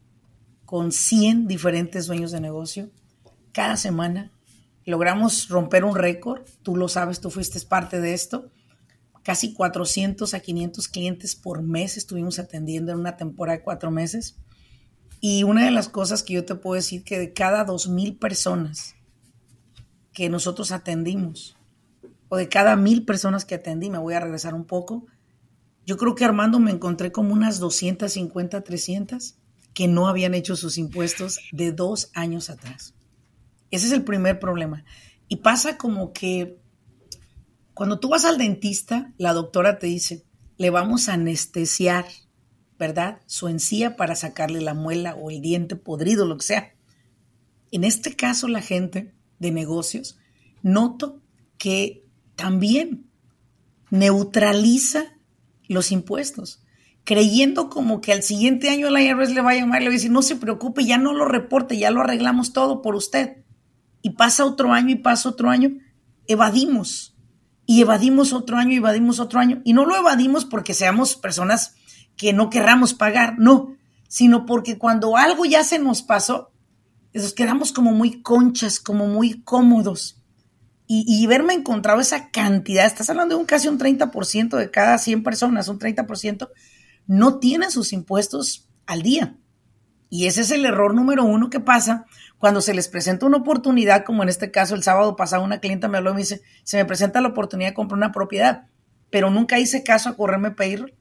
con 0.64 0.90
100 0.90 1.46
diferentes 1.46 2.06
dueños 2.06 2.32
de 2.32 2.40
negocio. 2.40 2.90
Cada 3.52 3.76
semana 3.76 4.32
logramos 4.84 5.48
romper 5.48 5.84
un 5.84 5.94
récord, 5.94 6.42
tú 6.62 6.76
lo 6.76 6.88
sabes, 6.88 7.20
tú 7.20 7.30
fuiste 7.30 7.60
parte 7.60 8.00
de 8.00 8.12
esto. 8.12 8.50
Casi 9.22 9.54
400 9.54 10.34
a 10.34 10.40
500 10.40 10.88
clientes 10.88 11.34
por 11.34 11.62
mes 11.62 11.96
estuvimos 11.96 12.38
atendiendo 12.38 12.92
en 12.92 12.98
una 12.98 13.16
temporada 13.16 13.58
de 13.58 13.64
cuatro 13.64 13.90
meses. 13.90 14.36
Y 15.20 15.44
una 15.44 15.64
de 15.64 15.70
las 15.70 15.88
cosas 15.88 16.22
que 16.22 16.34
yo 16.34 16.44
te 16.44 16.54
puedo 16.54 16.74
decir 16.74 17.02
que 17.02 17.18
de 17.18 17.32
cada 17.32 17.66
2.000 17.66 18.18
personas 18.18 18.94
que 20.12 20.28
nosotros 20.28 20.70
atendimos, 20.70 21.55
o 22.28 22.36
de 22.36 22.48
cada 22.48 22.76
mil 22.76 23.04
personas 23.04 23.44
que 23.44 23.54
atendí, 23.54 23.90
me 23.90 23.98
voy 23.98 24.14
a 24.14 24.20
regresar 24.20 24.54
un 24.54 24.64
poco, 24.64 25.06
yo 25.84 25.96
creo 25.96 26.14
que 26.14 26.24
Armando 26.24 26.58
me 26.58 26.72
encontré 26.72 27.12
como 27.12 27.32
unas 27.32 27.60
250, 27.60 28.62
300 28.62 29.36
que 29.72 29.88
no 29.88 30.08
habían 30.08 30.34
hecho 30.34 30.56
sus 30.56 30.78
impuestos 30.78 31.38
de 31.52 31.70
dos 31.70 32.10
años 32.14 32.50
atrás. 32.50 32.94
Ese 33.70 33.86
es 33.86 33.92
el 33.92 34.04
primer 34.04 34.40
problema. 34.40 34.84
Y 35.28 35.36
pasa 35.36 35.76
como 35.76 36.12
que 36.12 36.58
cuando 37.74 38.00
tú 38.00 38.08
vas 38.08 38.24
al 38.24 38.38
dentista, 38.38 39.12
la 39.18 39.34
doctora 39.34 39.78
te 39.78 39.86
dice, 39.86 40.24
le 40.56 40.70
vamos 40.70 41.08
a 41.08 41.14
anestesiar, 41.14 42.06
¿verdad? 42.78 43.20
Su 43.26 43.48
encía 43.48 43.96
para 43.96 44.16
sacarle 44.16 44.62
la 44.62 44.72
muela 44.72 45.14
o 45.14 45.30
el 45.30 45.42
diente 45.42 45.76
podrido, 45.76 46.24
lo 46.24 46.38
que 46.38 46.46
sea. 46.46 46.74
En 47.70 47.84
este 47.84 48.16
caso, 48.16 48.48
la 48.48 48.62
gente 48.62 49.14
de 49.38 49.50
negocios, 49.50 50.18
noto 50.62 51.20
que 51.58 52.05
también 52.36 53.10
neutraliza 53.90 55.04
los 55.68 55.90
impuestos, 55.90 56.62
creyendo 57.04 57.68
como 57.68 58.00
que 58.00 58.12
al 58.12 58.22
siguiente 58.22 58.68
año 58.68 58.90
la 58.90 59.02
IRS 59.02 59.32
le 59.32 59.40
va 59.40 59.50
a 59.50 59.54
llamar 59.54 59.80
y 59.80 59.84
le 59.84 59.90
va 59.90 59.94
a 59.94 59.98
decir, 59.98 60.10
no 60.10 60.22
se 60.22 60.36
preocupe, 60.36 60.84
ya 60.84 60.98
no 60.98 61.12
lo 61.12 61.24
reporte, 61.24 61.76
ya 61.78 61.90
lo 61.90 62.02
arreglamos 62.02 62.52
todo 62.52 62.82
por 62.82 62.94
usted. 62.94 63.44
Y 64.02 64.10
pasa 64.10 64.44
otro 64.44 64.72
año 64.72 64.90
y 64.90 64.96
pasa 64.96 65.28
otro 65.28 65.50
año, 65.50 65.70
evadimos. 66.26 67.14
y 67.68 67.80
evadimos 67.80 68.32
otro 68.32 68.58
año, 68.58 68.76
evadimos 68.76 69.18
otro 69.18 69.40
año. 69.40 69.60
Y 69.64 69.72
no 69.72 69.86
lo 69.86 69.96
evadimos 69.96 70.44
porque 70.44 70.72
seamos 70.72 71.16
personas 71.16 71.74
que 72.16 72.32
no 72.32 72.48
querramos 72.48 72.94
pagar, 72.94 73.38
no, 73.38 73.74
sino 74.08 74.46
porque 74.46 74.78
cuando 74.78 75.16
algo 75.16 75.44
ya 75.44 75.64
se 75.64 75.80
nos 75.80 76.02
pasó, 76.02 76.52
nos 77.12 77.32
quedamos 77.32 77.72
como 77.72 77.92
muy 77.92 78.22
conchas, 78.22 78.78
como 78.78 79.08
muy 79.08 79.42
cómodos. 79.42 80.22
Y, 80.88 81.26
verme 81.26 81.54
encontrado 81.54 82.00
esa 82.00 82.30
cantidad, 82.30 82.86
estás 82.86 83.10
hablando 83.10 83.34
de 83.34 83.40
un 83.40 83.46
casi 83.46 83.66
un 83.66 83.76
30% 83.76 84.56
de 84.56 84.70
cada 84.70 84.98
100 84.98 85.24
personas, 85.24 85.66
un 85.66 85.80
30%, 85.80 86.48
no 87.08 87.40
tienen 87.40 87.72
sus 87.72 87.92
impuestos 87.92 88.68
al 88.86 89.02
día. 89.02 89.36
Y 90.10 90.26
ese 90.26 90.42
es 90.42 90.52
el 90.52 90.64
error 90.64 90.94
número 90.94 91.24
uno 91.24 91.50
que 91.50 91.58
pasa 91.58 92.06
cuando 92.38 92.60
se 92.60 92.72
les 92.72 92.86
presenta 92.86 93.26
una 93.26 93.38
oportunidad, 93.38 94.04
como 94.04 94.22
en 94.22 94.28
este 94.28 94.52
caso 94.52 94.76
el 94.76 94.84
sábado 94.84 95.16
pasado 95.16 95.42
una 95.42 95.58
clienta 95.58 95.88
me 95.88 95.98
habló 95.98 96.10
y 96.10 96.14
me 96.14 96.20
dice, 96.20 96.42
se 96.62 96.76
me 96.76 96.84
presenta 96.84 97.20
la 97.20 97.28
oportunidad 97.28 97.70
de 97.70 97.74
comprar 97.74 97.96
una 97.96 98.12
propiedad, 98.12 98.68
pero 99.10 99.30
nunca 99.30 99.58
hice 99.58 99.82
caso 99.82 100.08
a 100.08 100.16
correrme 100.16 100.52
pedir, 100.52 100.94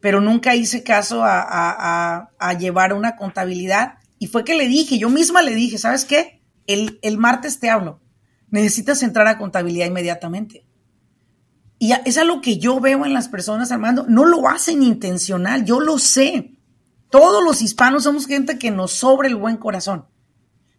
pero 0.00 0.20
nunca 0.20 0.54
hice 0.54 0.82
caso 0.82 1.22
a, 1.24 2.28
llevar 2.58 2.92
una 2.92 3.16
contabilidad. 3.16 3.94
Y 4.18 4.26
fue 4.26 4.44
que 4.44 4.54
le 4.54 4.68
dije, 4.68 4.98
yo 4.98 5.08
misma 5.08 5.40
le 5.40 5.54
dije, 5.54 5.78
¿sabes 5.78 6.04
qué? 6.04 6.42
El, 6.66 6.98
el 7.00 7.16
martes 7.16 7.58
te 7.58 7.70
hablo, 7.70 8.01
necesitas 8.52 9.02
entrar 9.02 9.26
a 9.26 9.38
contabilidad 9.38 9.86
inmediatamente. 9.86 10.64
Y 11.80 11.92
es 12.04 12.16
algo 12.16 12.40
que 12.40 12.58
yo 12.58 12.78
veo 12.78 13.04
en 13.04 13.12
las 13.12 13.26
personas, 13.28 13.72
Armando, 13.72 14.06
no 14.08 14.24
lo 14.24 14.48
hacen 14.48 14.84
intencional, 14.84 15.64
yo 15.64 15.80
lo 15.80 15.98
sé. 15.98 16.56
Todos 17.10 17.42
los 17.42 17.60
hispanos 17.60 18.04
somos 18.04 18.26
gente 18.28 18.58
que 18.58 18.70
nos 18.70 18.92
sobra 18.92 19.26
el 19.26 19.34
buen 19.34 19.56
corazón, 19.56 20.06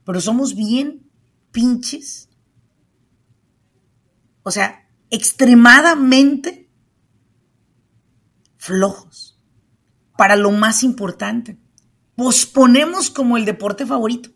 pero 0.05 0.21
somos 0.21 0.55
bien 0.55 1.09
pinches. 1.51 2.29
O 4.43 4.51
sea, 4.51 4.87
extremadamente 5.09 6.69
flojos 8.55 9.37
para 10.15 10.35
lo 10.35 10.51
más 10.51 10.83
importante. 10.83 11.57
Posponemos 12.15 13.09
como 13.09 13.35
el 13.35 13.45
deporte 13.45 13.85
favorito. 13.85 14.29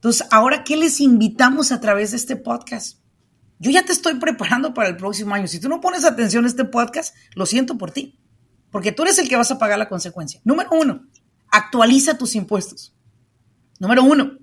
Entonces, 0.00 0.26
ahora, 0.30 0.64
¿qué 0.64 0.78
les 0.78 0.98
invitamos 0.98 1.72
a 1.72 1.80
través 1.80 2.12
de 2.12 2.16
este 2.16 2.34
podcast? 2.34 2.98
Yo 3.58 3.70
ya 3.70 3.84
te 3.84 3.92
estoy 3.92 4.14
preparando 4.14 4.72
para 4.72 4.88
el 4.88 4.96
próximo 4.96 5.34
año. 5.34 5.46
Si 5.46 5.60
tú 5.60 5.68
no 5.68 5.82
pones 5.82 6.06
atención 6.06 6.46
a 6.46 6.48
este 6.48 6.64
podcast, 6.64 7.14
lo 7.34 7.44
siento 7.44 7.76
por 7.76 7.90
ti, 7.90 8.18
porque 8.70 8.92
tú 8.92 9.02
eres 9.02 9.18
el 9.18 9.28
que 9.28 9.36
vas 9.36 9.50
a 9.50 9.58
pagar 9.58 9.78
la 9.78 9.90
consecuencia. 9.90 10.40
Número 10.42 10.70
uno, 10.72 11.06
actualiza 11.50 12.16
tus 12.16 12.34
impuestos. 12.34 12.94
Número 13.78 14.02
uno. 14.02 14.38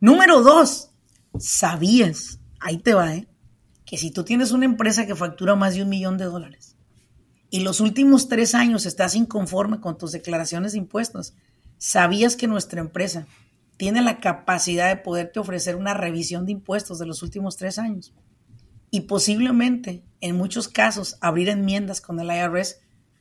Número 0.00 0.42
dos, 0.42 0.90
sabías, 1.38 2.40
ahí 2.58 2.78
te 2.78 2.94
va, 2.94 3.14
¿eh? 3.14 3.28
que 3.86 3.98
si 3.98 4.10
tú 4.10 4.24
tienes 4.24 4.50
una 4.50 4.64
empresa 4.64 5.06
que 5.06 5.14
factura 5.14 5.54
más 5.54 5.74
de 5.74 5.82
un 5.82 5.88
millón 5.90 6.18
de 6.18 6.24
dólares 6.24 6.76
y 7.50 7.60
los 7.60 7.78
últimos 7.80 8.28
tres 8.28 8.56
años 8.56 8.84
estás 8.84 9.14
inconforme 9.14 9.80
con 9.80 9.96
tus 9.96 10.10
declaraciones 10.10 10.72
de 10.72 10.78
impuestos, 10.78 11.34
sabías 11.78 12.34
que 12.34 12.48
nuestra 12.48 12.80
empresa 12.80 13.28
tiene 13.78 14.02
la 14.02 14.20
capacidad 14.20 14.88
de 14.88 15.00
poderte 15.00 15.38
ofrecer 15.38 15.76
una 15.76 15.94
revisión 15.94 16.44
de 16.44 16.52
impuestos 16.52 16.98
de 16.98 17.06
los 17.06 17.22
últimos 17.22 17.56
tres 17.56 17.78
años 17.78 18.12
y 18.90 19.02
posiblemente, 19.02 20.04
en 20.20 20.36
muchos 20.36 20.68
casos, 20.68 21.16
abrir 21.20 21.48
enmiendas 21.48 22.00
con 22.00 22.18
el 22.20 22.28
IRS 22.28 22.80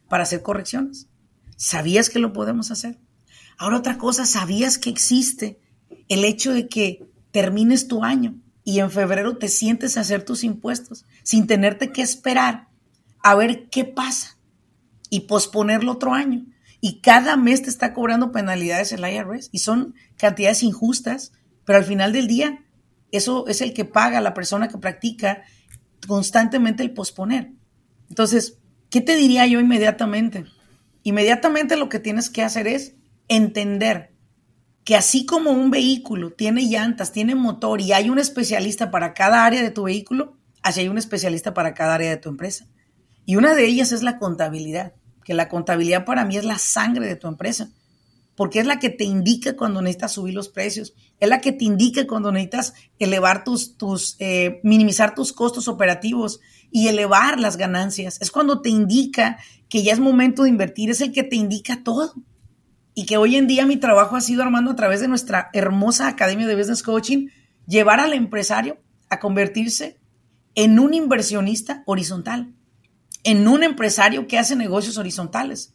para 0.09 0.23
hacer 0.23 0.41
correcciones. 0.41 1.07
¿Sabías 1.55 2.09
que 2.09 2.19
lo 2.19 2.33
podemos 2.33 2.71
hacer? 2.71 2.99
Ahora 3.57 3.77
otra 3.77 3.97
cosa, 3.97 4.25
¿sabías 4.25 4.77
que 4.77 4.89
existe 4.89 5.59
el 6.09 6.25
hecho 6.25 6.53
de 6.53 6.67
que 6.67 7.07
termines 7.31 7.87
tu 7.87 8.03
año 8.03 8.35
y 8.63 8.79
en 8.79 8.89
febrero 8.89 9.37
te 9.37 9.49
sientes 9.49 9.95
a 9.95 10.01
hacer 10.01 10.23
tus 10.23 10.43
impuestos 10.43 11.05
sin 11.23 11.47
tenerte 11.47 11.91
que 11.91 12.01
esperar 12.01 12.67
a 13.23 13.35
ver 13.35 13.69
qué 13.69 13.85
pasa 13.85 14.37
y 15.09 15.21
posponerlo 15.21 15.93
otro 15.93 16.13
año? 16.13 16.45
Y 16.79 17.01
cada 17.01 17.37
mes 17.37 17.63
te 17.63 17.69
está 17.69 17.93
cobrando 17.93 18.31
penalidades 18.31 18.91
el 18.91 19.01
IRS 19.01 19.49
y 19.51 19.59
son 19.59 19.95
cantidades 20.17 20.63
injustas, 20.63 21.31
pero 21.65 21.79
al 21.79 21.85
final 21.85 22.13
del 22.13 22.27
día 22.27 22.63
eso 23.11 23.47
es 23.47 23.61
el 23.61 23.73
que 23.73 23.85
paga 23.85 24.21
la 24.21 24.33
persona 24.33 24.67
que 24.67 24.77
practica 24.77 25.43
constantemente 26.07 26.83
el 26.83 26.93
posponer. 26.93 27.51
Entonces, 28.09 28.59
¿qué 28.89 29.01
te 29.01 29.15
diría 29.15 29.45
yo 29.47 29.59
inmediatamente? 29.59 30.45
Inmediatamente 31.03 31.77
lo 31.77 31.89
que 31.89 31.99
tienes 31.99 32.29
que 32.29 32.43
hacer 32.43 32.67
es 32.67 32.95
entender 33.27 34.13
que 34.83 34.95
así 34.95 35.25
como 35.25 35.51
un 35.51 35.69
vehículo 35.69 36.31
tiene 36.31 36.61
llantas, 36.63 37.11
tiene 37.11 37.35
motor 37.35 37.81
y 37.81 37.91
hay 37.91 38.09
un 38.09 38.19
especialista 38.19 38.89
para 38.89 39.13
cada 39.13 39.45
área 39.45 39.61
de 39.61 39.71
tu 39.71 39.83
vehículo, 39.83 40.37
así 40.63 40.81
hay 40.81 40.87
un 40.87 40.97
especialista 40.97 41.53
para 41.53 41.73
cada 41.73 41.95
área 41.95 42.09
de 42.09 42.17
tu 42.17 42.29
empresa. 42.29 42.67
Y 43.25 43.35
una 43.35 43.53
de 43.53 43.65
ellas 43.65 43.91
es 43.91 44.03
la 44.03 44.17
contabilidad, 44.17 44.93
que 45.27 45.33
la 45.33 45.49
contabilidad 45.49 46.05
para 46.05 46.23
mí 46.23 46.37
es 46.37 46.45
la 46.45 46.57
sangre 46.57 47.05
de 47.05 47.17
tu 47.17 47.27
empresa, 47.27 47.69
porque 48.33 48.59
es 48.59 48.65
la 48.65 48.79
que 48.79 48.89
te 48.89 49.03
indica 49.03 49.57
cuando 49.57 49.81
necesitas 49.81 50.13
subir 50.13 50.33
los 50.33 50.47
precios, 50.47 50.93
es 51.19 51.27
la 51.27 51.41
que 51.41 51.51
te 51.51 51.65
indica 51.65 52.07
cuando 52.07 52.31
necesitas 52.31 52.75
elevar 52.97 53.43
tus, 53.43 53.75
tus 53.75 54.15
eh, 54.19 54.61
minimizar 54.63 55.15
tus 55.15 55.33
costos 55.33 55.67
operativos 55.67 56.39
y 56.71 56.87
elevar 56.87 57.41
las 57.41 57.57
ganancias. 57.57 58.21
Es 58.21 58.31
cuando 58.31 58.61
te 58.61 58.69
indica 58.69 59.37
que 59.67 59.83
ya 59.83 59.91
es 59.91 59.99
momento 59.99 60.43
de 60.43 60.49
invertir, 60.49 60.91
es 60.91 61.01
el 61.01 61.11
que 61.11 61.23
te 61.23 61.35
indica 61.35 61.83
todo 61.83 62.13
y 62.93 63.05
que 63.05 63.17
hoy 63.17 63.35
en 63.35 63.47
día 63.47 63.65
mi 63.65 63.75
trabajo 63.75 64.15
ha 64.15 64.21
sido, 64.21 64.43
Armando, 64.43 64.71
a 64.71 64.75
través 64.77 65.01
de 65.01 65.09
nuestra 65.09 65.49
hermosa 65.51 66.07
Academia 66.07 66.47
de 66.47 66.55
Business 66.55 66.83
Coaching, 66.83 67.27
llevar 67.67 67.99
al 67.99 68.13
empresario 68.13 68.77
a 69.09 69.19
convertirse 69.19 69.99
en 70.55 70.79
un 70.79 70.93
inversionista 70.93 71.83
horizontal, 71.85 72.53
en 73.27 73.45
un 73.45 73.63
empresario 73.63 74.25
que 74.25 74.37
hace 74.37 74.55
negocios 74.55 74.97
horizontales, 74.97 75.73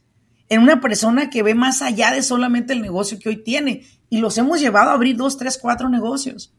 en 0.48 0.62
una 0.62 0.80
persona 0.80 1.28
que 1.28 1.42
ve 1.42 1.54
más 1.54 1.82
allá 1.82 2.10
de 2.10 2.22
solamente 2.22 2.72
el 2.72 2.80
negocio 2.80 3.18
que 3.18 3.28
hoy 3.28 3.42
tiene. 3.42 3.86
Y 4.08 4.18
los 4.18 4.38
hemos 4.38 4.58
llevado 4.58 4.88
a 4.88 4.94
abrir 4.94 5.16
dos, 5.16 5.36
tres, 5.36 5.58
cuatro 5.60 5.90
negocios. 5.90 6.54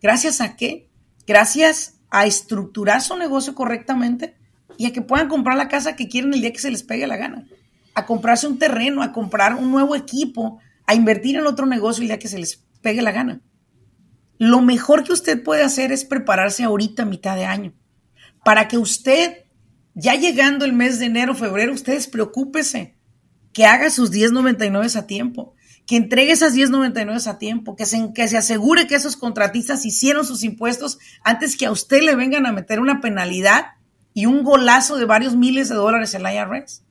¿Gracias 0.00 0.40
a 0.40 0.54
qué? 0.54 0.88
Gracias 1.26 1.98
a 2.10 2.26
estructurar 2.26 3.02
su 3.02 3.16
negocio 3.16 3.56
correctamente 3.56 4.36
y 4.78 4.86
a 4.86 4.92
que 4.92 5.02
puedan 5.02 5.28
comprar 5.28 5.56
la 5.56 5.66
casa 5.66 5.96
que 5.96 6.08
quieren 6.08 6.32
el 6.32 6.42
día 6.42 6.52
que 6.52 6.60
se 6.60 6.70
les 6.70 6.84
pegue 6.84 7.08
la 7.08 7.16
gana 7.16 7.44
a 7.94 8.06
comprarse 8.06 8.46
un 8.46 8.58
terreno, 8.58 9.02
a 9.02 9.12
comprar 9.12 9.54
un 9.56 9.70
nuevo 9.70 9.96
equipo, 9.96 10.60
a 10.86 10.94
invertir 10.94 11.36
en 11.36 11.46
otro 11.46 11.66
negocio 11.66 12.02
el 12.02 12.08
día 12.08 12.20
que 12.20 12.28
se 12.28 12.38
les 12.38 12.64
pegue 12.80 13.02
la 13.02 13.12
gana. 13.12 13.40
Lo 14.38 14.62
mejor 14.62 15.04
que 15.04 15.12
usted 15.12 15.42
puede 15.42 15.64
hacer 15.64 15.90
es 15.90 16.04
prepararse 16.04 16.62
ahorita 16.64 17.02
a 17.02 17.06
mitad 17.06 17.36
de 17.36 17.46
año, 17.46 17.74
para 18.44 18.68
que 18.68 18.78
usted, 18.78 19.44
ya 19.94 20.14
llegando 20.14 20.64
el 20.64 20.72
mes 20.72 20.98
de 20.98 21.06
enero, 21.06 21.34
febrero, 21.34 21.72
ustedes 21.72 22.06
preocúpese, 22.06 22.96
que 23.52 23.66
haga 23.66 23.90
sus 23.90 24.12
10.99 24.12 24.96
a 24.96 25.06
tiempo, 25.06 25.54
que 25.86 25.96
entregue 25.96 26.32
esas 26.32 26.54
10.99 26.54 27.26
a 27.26 27.38
tiempo, 27.38 27.76
que 27.76 27.86
se, 27.86 28.12
que 28.14 28.28
se 28.28 28.36
asegure 28.36 28.86
que 28.86 28.94
esos 28.94 29.16
contratistas 29.16 29.84
hicieron 29.84 30.24
sus 30.24 30.44
impuestos 30.44 30.98
antes 31.24 31.56
que 31.56 31.66
a 31.66 31.72
usted 31.72 32.02
le 32.02 32.14
vengan 32.14 32.46
a 32.46 32.52
meter 32.52 32.80
una 32.80 33.00
penalidad 33.00 33.66
y 34.14 34.26
un 34.26 34.44
golazo 34.44 34.96
de 34.96 35.04
varios 35.04 35.36
miles 35.36 35.68
de 35.68 35.74
dólares 35.74 36.14
en 36.14 36.22
la 36.22 36.34
IRS. 36.34 36.84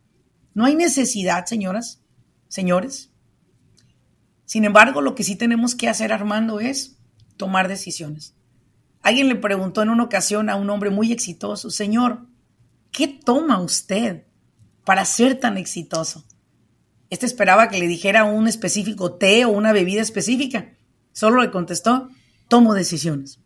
No 0.54 0.66
hay 0.66 0.76
necesidad, 0.76 1.46
señoras, 1.46 2.02
señores. 2.48 3.12
Sin 4.46 4.66
embargo, 4.66 5.02
lo 5.02 5.16
que 5.16 5.24
sí 5.24 5.36
tenemos 5.36 5.76
que 5.76 5.88
hacer, 5.88 6.12
Armando, 6.12 6.60
es 6.60 6.98
tomar 7.38 7.68
decisiones. 7.68 8.36
Alguien 9.02 9.30
le 9.30 9.36
preguntó 9.36 9.82
en 9.82 9.90
una 9.90 10.04
ocasión 10.04 10.50
a 10.50 10.56
un 10.56 10.70
hombre 10.70 10.90
muy 10.90 11.12
exitoso, 11.12 11.70
Señor, 11.70 12.26
¿qué 12.92 13.08
toma 13.08 13.62
usted 13.62 14.26
para 14.86 15.06
ser 15.06 15.40
tan 15.40 15.58
exitoso? 15.58 16.26
Este 17.10 17.26
esperaba 17.26 17.70
que 17.70 17.80
le 17.80 17.88
dijera 17.88 18.24
un 18.24 18.48
específico 18.48 19.16
té 19.16 19.46
o 19.46 19.50
una 19.50 19.74
bebida 19.74 20.02
específica. 20.02 20.78
Solo 21.12 21.42
le 21.42 21.52
contestó, 21.52 22.10
tomo 22.48 22.74
decisiones. 22.74 23.40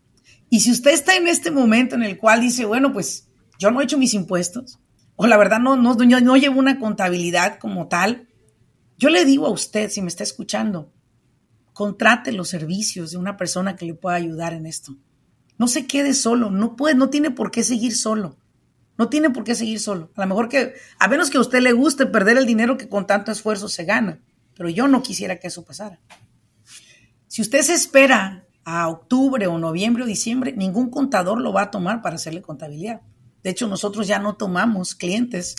Y 0.49 0.59
si 0.59 0.71
usted 0.71 0.91
está 0.91 1.15
en 1.15 1.27
este 1.27 1.49
momento 1.49 1.95
en 1.95 2.03
el 2.03 2.17
cual 2.17 2.41
dice, 2.41 2.65
bueno, 2.65 2.93
pues 2.93 3.29
yo 3.57 3.71
no 3.71 3.81
he 3.81 3.85
hecho 3.85 3.97
mis 3.97 4.13
impuestos, 4.13 4.79
o 5.15 5.27
la 5.27 5.37
verdad 5.37 5.59
no, 5.59 5.75
no, 5.75 5.95
no 5.95 6.37
llevo 6.37 6.59
una 6.59 6.79
contabilidad 6.79 7.57
como 7.59 7.87
tal, 7.87 8.27
yo 8.97 9.09
le 9.09 9.25
digo 9.25 9.47
a 9.47 9.51
usted, 9.51 9.89
si 9.89 10.01
me 10.01 10.09
está 10.09 10.23
escuchando, 10.23 10.91
contrate 11.73 12.31
los 12.31 12.49
servicios 12.49 13.11
de 13.11 13.17
una 13.17 13.37
persona 13.37 13.75
que 13.75 13.85
le 13.85 13.95
pueda 13.95 14.15
ayudar 14.15 14.53
en 14.53 14.65
esto. 14.65 14.95
No 15.57 15.67
se 15.67 15.87
quede 15.87 16.13
solo, 16.13 16.49
no 16.49 16.75
puede, 16.75 16.95
no 16.95 17.09
tiene 17.09 17.31
por 17.31 17.51
qué 17.51 17.63
seguir 17.63 17.95
solo. 17.95 18.37
No 18.97 19.09
tiene 19.09 19.29
por 19.29 19.43
qué 19.43 19.55
seguir 19.55 19.79
solo. 19.79 20.11
A 20.15 20.21
lo 20.21 20.27
mejor 20.27 20.49
que, 20.49 20.75
a 20.99 21.07
menos 21.07 21.29
que 21.29 21.37
a 21.37 21.41
usted 21.41 21.61
le 21.61 21.73
guste 21.73 22.05
perder 22.05 22.37
el 22.37 22.45
dinero 22.45 22.77
que 22.77 22.87
con 22.87 23.07
tanto 23.07 23.31
esfuerzo 23.31 23.67
se 23.67 23.85
gana, 23.85 24.21
pero 24.55 24.69
yo 24.69 24.87
no 24.87 25.01
quisiera 25.01 25.39
que 25.39 25.47
eso 25.47 25.65
pasara. 25.65 25.99
Si 27.27 27.41
usted 27.41 27.61
se 27.61 27.73
espera 27.73 28.45
a 28.63 28.87
octubre 28.87 29.47
o 29.47 29.57
noviembre 29.57 30.03
o 30.03 30.05
diciembre, 30.05 30.53
ningún 30.55 30.89
contador 30.89 31.41
lo 31.41 31.51
va 31.51 31.63
a 31.63 31.71
tomar 31.71 32.01
para 32.01 32.15
hacerle 32.15 32.41
contabilidad. 32.41 33.01
De 33.43 33.49
hecho, 33.49 33.67
nosotros 33.67 34.07
ya 34.07 34.19
no 34.19 34.35
tomamos 34.35 34.95
clientes. 34.95 35.55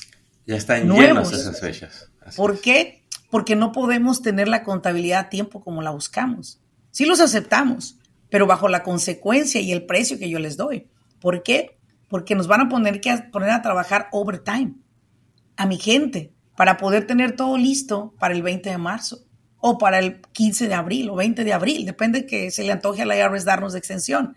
Ya 0.46 0.56
están 0.56 0.86
nuevos. 0.86 1.32
esas 1.32 1.60
fechas. 1.60 2.10
¿Por 2.36 2.60
qué? 2.60 3.04
Porque 3.30 3.56
no 3.56 3.72
podemos 3.72 4.22
tener 4.22 4.48
la 4.48 4.62
contabilidad 4.62 5.20
a 5.20 5.28
tiempo 5.28 5.60
como 5.60 5.82
la 5.82 5.90
buscamos. 5.90 6.60
Sí 6.92 7.04
los 7.04 7.20
aceptamos, 7.20 7.98
pero 8.30 8.46
bajo 8.46 8.68
la 8.68 8.82
consecuencia 8.82 9.60
y 9.60 9.72
el 9.72 9.84
precio 9.84 10.18
que 10.18 10.30
yo 10.30 10.38
les 10.38 10.56
doy. 10.56 10.88
¿Por 11.20 11.42
qué? 11.42 11.78
Porque 12.08 12.34
nos 12.34 12.46
van 12.46 12.62
a 12.62 12.68
poner 12.68 13.00
que 13.00 13.16
poner 13.32 13.50
a 13.50 13.62
trabajar 13.62 14.08
overtime 14.12 14.74
a 15.56 15.66
mi 15.66 15.78
gente 15.78 16.32
para 16.56 16.76
poder 16.76 17.06
tener 17.06 17.36
todo 17.36 17.56
listo 17.56 18.14
para 18.18 18.34
el 18.34 18.42
20 18.42 18.70
de 18.70 18.78
marzo 18.78 19.24
o 19.58 19.78
para 19.78 19.98
el 19.98 20.20
15 20.20 20.68
de 20.68 20.74
abril 20.74 21.10
o 21.10 21.16
20 21.16 21.42
de 21.42 21.52
abril, 21.52 21.86
depende 21.86 22.26
que 22.26 22.50
se 22.50 22.64
le 22.64 22.72
antoje 22.72 23.02
a 23.02 23.06
la 23.06 23.16
IRS 23.16 23.44
darnos 23.44 23.72
de 23.72 23.78
extensión. 23.78 24.36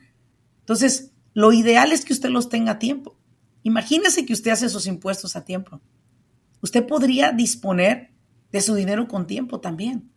Entonces, 0.60 1.12
lo 1.34 1.52
ideal 1.52 1.92
es 1.92 2.06
que 2.06 2.14
usted 2.14 2.30
los 2.30 2.50
tenga 2.50 2.74
a 2.74 2.80
tiempo. 2.80 3.18
Imagínese 3.64 4.26
que 4.26 4.34
usted 4.34 4.52
hace 4.52 4.70
sus 4.70 4.88
impuestos 4.88 5.36
a 5.36 5.44
tiempo. 5.44 5.82
Usted 6.62 6.88
podría 6.88 7.32
disponer 7.32 8.12
de 8.52 8.62
su 8.62 8.74
dinero 8.76 9.08
con 9.08 9.28
tiempo 9.28 9.60
también. 9.60 10.10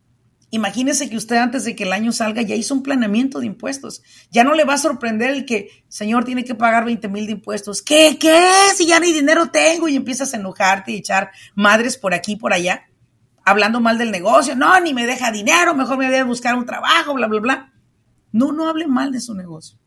Imagínese 0.53 1.09
que 1.09 1.17
usted 1.17 1.37
antes 1.37 1.65
de 1.65 1.77
que 1.77 1.85
el 1.85 1.93
año 1.93 2.11
salga 2.11 2.43
ya 2.43 2.57
hizo 2.57 2.75
un 2.75 2.83
planeamiento 2.83 3.39
de 3.39 3.47
impuestos. 3.47 4.03
Ya 4.33 4.43
no 4.43 4.55
le 4.55 4.65
va 4.65 4.75
a 4.75 4.79
sorprender 4.79 5.31
el 5.31 5.45
que, 5.45 5.85
señor, 5.89 6.25
tiene 6.25 6.45
que 6.45 6.57
pagar 6.57 6.85
20 6.85 7.09
mil 7.09 7.27
de 7.27 7.33
impuestos. 7.33 7.83
¿Qué? 7.83 8.19
¿Qué? 8.19 8.49
Si 8.75 8.87
ya 8.87 8.99
ni 8.99 9.13
dinero 9.13 9.51
tengo 9.51 9.87
y 9.89 9.95
empiezas 9.95 10.35
a 10.35 10.39
enojarte 10.39 10.91
y 10.91 10.97
echar 10.97 11.31
madres 11.55 11.97
por 11.97 12.15
aquí 12.15 12.35
por 12.35 12.53
allá, 12.53 12.83
hablando 13.45 13.81
mal 13.81 13.97
del 13.97 14.11
negocio. 14.11 14.57
No, 14.57 14.81
ni 14.81 14.93
me 14.93 15.07
deja 15.07 15.31
dinero, 15.31 15.75
mejor 15.75 15.99
me 15.99 16.09
voy 16.09 16.17
a 16.17 16.25
buscar 16.25 16.57
un 16.57 16.67
trabajo, 16.67 17.15
bla, 17.15 17.29
bla, 17.29 17.41
bla. 17.41 17.73
No, 18.33 18.51
no 18.51 18.69
hable 18.69 18.89
mal 18.89 19.13
de 19.13 19.21
su 19.21 19.35
negocio. 19.35 19.79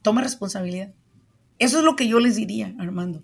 Tome 0.00 0.22
responsabilidad. 0.22 0.94
Eso 1.58 1.78
es 1.78 1.84
lo 1.84 1.94
que 1.94 2.08
yo 2.08 2.20
les 2.20 2.36
diría, 2.36 2.74
Armando. 2.78 3.22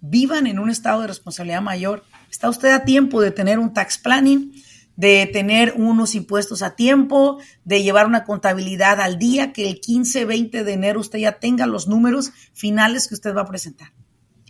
Vivan 0.00 0.46
en 0.46 0.58
un 0.58 0.68
estado 0.68 1.00
de 1.00 1.06
responsabilidad 1.06 1.62
mayor. 1.62 2.04
Está 2.30 2.50
usted 2.50 2.72
a 2.72 2.84
tiempo 2.84 3.22
de 3.22 3.30
tener 3.30 3.58
un 3.58 3.72
tax 3.72 3.96
planning 3.96 4.52
de 4.98 5.30
tener 5.32 5.74
unos 5.76 6.16
impuestos 6.16 6.60
a 6.60 6.74
tiempo, 6.74 7.40
de 7.64 7.84
llevar 7.84 8.08
una 8.08 8.24
contabilidad 8.24 9.00
al 9.00 9.16
día, 9.16 9.52
que 9.52 9.68
el 9.68 9.78
15, 9.78 10.24
20 10.24 10.64
de 10.64 10.72
enero 10.72 10.98
usted 10.98 11.20
ya 11.20 11.38
tenga 11.38 11.66
los 11.66 11.86
números 11.86 12.32
finales 12.52 13.06
que 13.06 13.14
usted 13.14 13.32
va 13.32 13.42
a 13.42 13.48
presentar. 13.48 13.92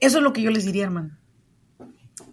Eso 0.00 0.16
es 0.16 0.24
lo 0.24 0.32
que 0.32 0.40
yo 0.40 0.50
les 0.50 0.64
diría, 0.64 0.84
hermano. 0.84 1.18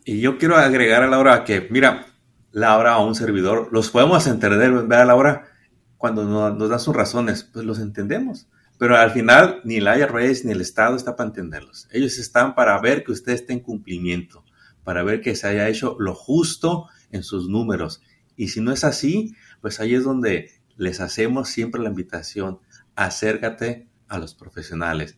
Y 0.06 0.22
yo 0.22 0.38
quiero 0.38 0.56
agregar 0.56 1.04
a 1.04 1.08
Laura 1.08 1.44
que, 1.44 1.68
mira, 1.70 2.06
Laura 2.54 2.98
o 3.00 3.06
un 3.06 3.16
servidor, 3.16 3.68
los 3.74 3.90
podemos 3.90 4.26
entender, 4.28 4.72
ver 4.72 5.00
a 5.00 5.06
Laura 5.06 5.50
cuando 5.98 6.24
nos, 6.24 6.70
da 6.70 6.80
sus 6.80 6.96
razones, 6.96 7.44
pues 7.44 7.66
los 7.66 7.80
entendemos. 7.80 8.48
Pero 8.78 8.96
al 8.96 9.12
final 9.12 9.60
ni 9.66 9.76
el 9.76 9.88
IRS 9.88 10.46
ni 10.46 10.54
el 10.54 10.62
Estado 10.62 10.96
está 10.96 11.18
para 11.18 11.28
entenderlos. 11.28 11.90
Ellos 11.92 12.18
están 12.18 12.56
para 12.56 12.80
ver 12.80 13.04
que 13.04 13.12
usted 13.12 13.34
esté 13.34 13.52
en 13.52 13.60
cumplimiento, 13.60 14.46
para 14.86 15.04
ver 15.04 15.20
que 15.20 15.36
se 15.36 15.48
haya 15.48 15.68
hecho 15.68 15.98
lo 16.00 16.16
justo 16.16 16.88
en 17.16 17.24
sus 17.24 17.50
números. 17.50 18.02
Y 18.36 18.50
si 18.50 18.62
no 18.62 18.72
es 18.72 18.84
así, 18.84 19.36
pues 19.62 19.80
ahí 19.80 19.96
es 19.96 20.04
donde 20.04 20.52
les 20.78 21.00
hacemos 21.00 21.50
siempre 21.50 21.82
la 21.82 21.90
invitación, 21.90 22.60
acércate 22.96 23.88
a 24.08 24.20
los 24.20 24.36
profesionales. 24.36 25.18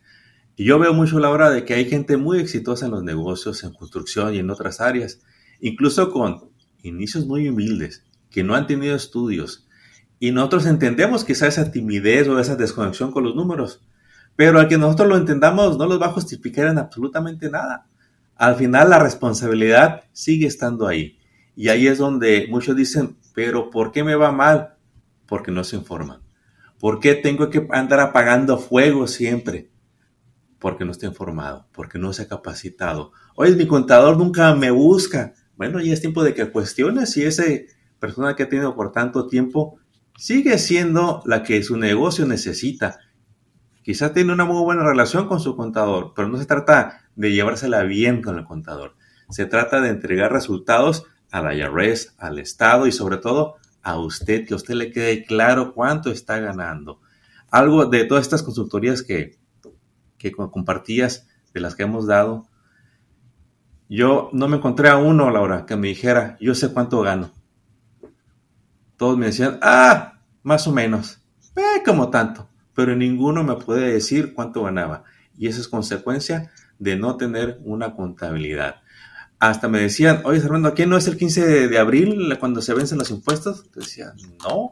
Y 0.55 0.65
yo 0.65 0.79
veo 0.79 0.93
mucho 0.93 1.19
la 1.19 1.29
hora 1.29 1.49
de 1.49 1.65
que 1.65 1.73
hay 1.73 1.85
gente 1.85 2.17
muy 2.17 2.39
exitosa 2.39 2.85
en 2.85 2.91
los 2.91 3.03
negocios, 3.03 3.63
en 3.63 3.73
construcción 3.73 4.33
y 4.33 4.39
en 4.39 4.49
otras 4.49 4.81
áreas, 4.81 5.19
incluso 5.59 6.11
con 6.11 6.49
inicios 6.81 7.25
muy 7.25 7.47
humildes, 7.47 8.03
que 8.29 8.43
no 8.43 8.55
han 8.55 8.67
tenido 8.67 8.95
estudios. 8.95 9.67
Y 10.19 10.31
nosotros 10.31 10.65
entendemos 10.65 11.23
quizá 11.23 11.47
esa 11.47 11.71
timidez 11.71 12.27
o 12.27 12.39
esa 12.39 12.55
desconexión 12.55 13.11
con 13.11 13.23
los 13.23 13.35
números, 13.35 13.81
pero 14.35 14.59
al 14.59 14.67
que 14.67 14.77
nosotros 14.77 15.09
lo 15.09 15.17
entendamos 15.17 15.77
no 15.77 15.85
los 15.85 16.01
va 16.01 16.07
a 16.07 16.13
justificar 16.13 16.67
en 16.67 16.77
absolutamente 16.77 17.49
nada. 17.49 17.87
Al 18.35 18.55
final 18.55 18.89
la 18.89 18.99
responsabilidad 18.99 20.03
sigue 20.13 20.47
estando 20.47 20.87
ahí. 20.87 21.16
Y 21.57 21.69
ahí 21.69 21.87
es 21.87 21.97
donde 21.97 22.45
muchos 22.51 22.75
dicen, 22.75 23.17
pero 23.33 23.71
¿por 23.71 23.91
qué 23.91 24.03
me 24.03 24.13
va 24.13 24.31
mal? 24.31 24.75
Porque 25.25 25.51
no 25.51 25.63
se 25.63 25.75
informan. 25.75 26.21
¿Por 26.79 26.99
qué 26.99 27.15
tengo 27.15 27.49
que 27.49 27.67
andar 27.71 27.99
apagando 27.99 28.59
fuego 28.59 29.07
siempre? 29.07 29.71
Porque 30.59 30.85
no 30.85 30.91
estoy 30.91 31.09
informado, 31.09 31.67
porque 31.73 31.97
no 31.97 32.13
se 32.13 32.21
ha 32.21 32.27
capacitado. 32.27 33.11
Oye, 33.35 33.55
mi 33.55 33.65
contador 33.65 34.17
nunca 34.17 34.53
me 34.53 34.69
busca. 34.69 35.33
Bueno, 35.55 35.81
ya 35.81 35.93
es 35.93 35.99
tiempo 35.99 36.23
de 36.23 36.35
que 36.35 36.51
cuestiones 36.51 37.13
si 37.13 37.23
esa 37.23 37.45
persona 37.97 38.35
que 38.35 38.43
ha 38.43 38.49
tenido 38.49 38.75
por 38.75 38.91
tanto 38.91 39.25
tiempo 39.25 39.79
sigue 40.15 40.59
siendo 40.59 41.23
la 41.25 41.41
que 41.41 41.63
su 41.63 41.75
negocio 41.75 42.27
necesita. 42.27 42.99
Quizá 43.81 44.13
tiene 44.13 44.31
una 44.31 44.45
muy 44.45 44.61
buena 44.61 44.83
relación 44.83 45.27
con 45.27 45.39
su 45.39 45.55
contador, 45.55 46.13
pero 46.15 46.27
no 46.27 46.37
se 46.37 46.45
trata 46.45 47.09
de 47.15 47.31
llevársela 47.31 47.81
bien 47.81 48.21
con 48.21 48.37
el 48.37 48.45
contador. 48.45 48.95
Se 49.31 49.47
trata 49.47 49.81
de 49.81 49.89
entregar 49.89 50.31
resultados 50.31 51.05
a 51.31 51.41
la 51.41 51.53
IRS, 51.53 52.15
al 52.17 52.39
Estado 52.39 52.87
y 52.87 52.91
sobre 52.91 53.17
todo 53.17 53.55
a 53.81 53.97
usted, 53.97 54.45
que 54.45 54.53
a 54.53 54.57
usted 54.57 54.75
le 54.75 54.91
quede 54.91 55.25
claro 55.25 55.73
cuánto 55.73 56.11
está 56.11 56.39
ganando. 56.39 56.99
Algo 57.49 57.85
de 57.85 58.03
todas 58.05 58.23
estas 58.23 58.43
consultorías 58.43 59.01
que, 59.01 59.37
que 60.17 60.31
compartías, 60.31 61.27
de 61.53 61.61
las 61.61 61.75
que 61.75 61.83
hemos 61.83 62.05
dado, 62.05 62.45
yo 63.89 64.29
no 64.33 64.47
me 64.47 64.57
encontré 64.57 64.89
a 64.89 64.97
uno, 64.97 65.31
Laura, 65.31 65.65
que 65.65 65.77
me 65.77 65.87
dijera, 65.87 66.37
yo 66.41 66.53
sé 66.55 66.73
cuánto 66.73 67.01
gano. 67.01 67.31
Todos 68.97 69.17
me 69.17 69.27
decían, 69.27 69.59
ah, 69.61 70.19
más 70.43 70.67
o 70.67 70.73
menos, 70.73 71.21
eh, 71.55 71.83
como 71.85 72.09
tanto, 72.09 72.49
pero 72.73 72.95
ninguno 72.95 73.43
me 73.43 73.55
puede 73.55 73.93
decir 73.93 74.33
cuánto 74.33 74.63
ganaba. 74.63 75.03
Y 75.37 75.47
eso 75.47 75.61
es 75.61 75.67
consecuencia 75.67 76.51
de 76.79 76.97
no 76.97 77.15
tener 77.15 77.59
una 77.63 77.95
contabilidad 77.95 78.81
hasta 79.39 79.67
me 79.67 79.79
decían, 79.79 80.21
oye, 80.25 80.39
Fernando, 80.39 80.69
¿aquí 80.69 80.85
no 80.85 80.97
es 80.97 81.07
el 81.07 81.17
15 81.17 81.67
de, 81.67 81.77
abril 81.77 82.37
cuando 82.39 82.61
se 82.61 82.73
vencen 82.73 82.97
los 82.97 83.11
impuestos? 83.11 83.71
Decía, 83.73 84.13
no, 84.43 84.71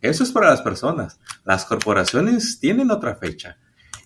eso 0.00 0.24
es 0.24 0.32
para 0.32 0.48
las 0.48 0.62
personas. 0.62 1.18
Las 1.44 1.66
corporaciones 1.66 2.58
tienen 2.60 2.90
otra 2.90 3.16
fecha. 3.16 3.58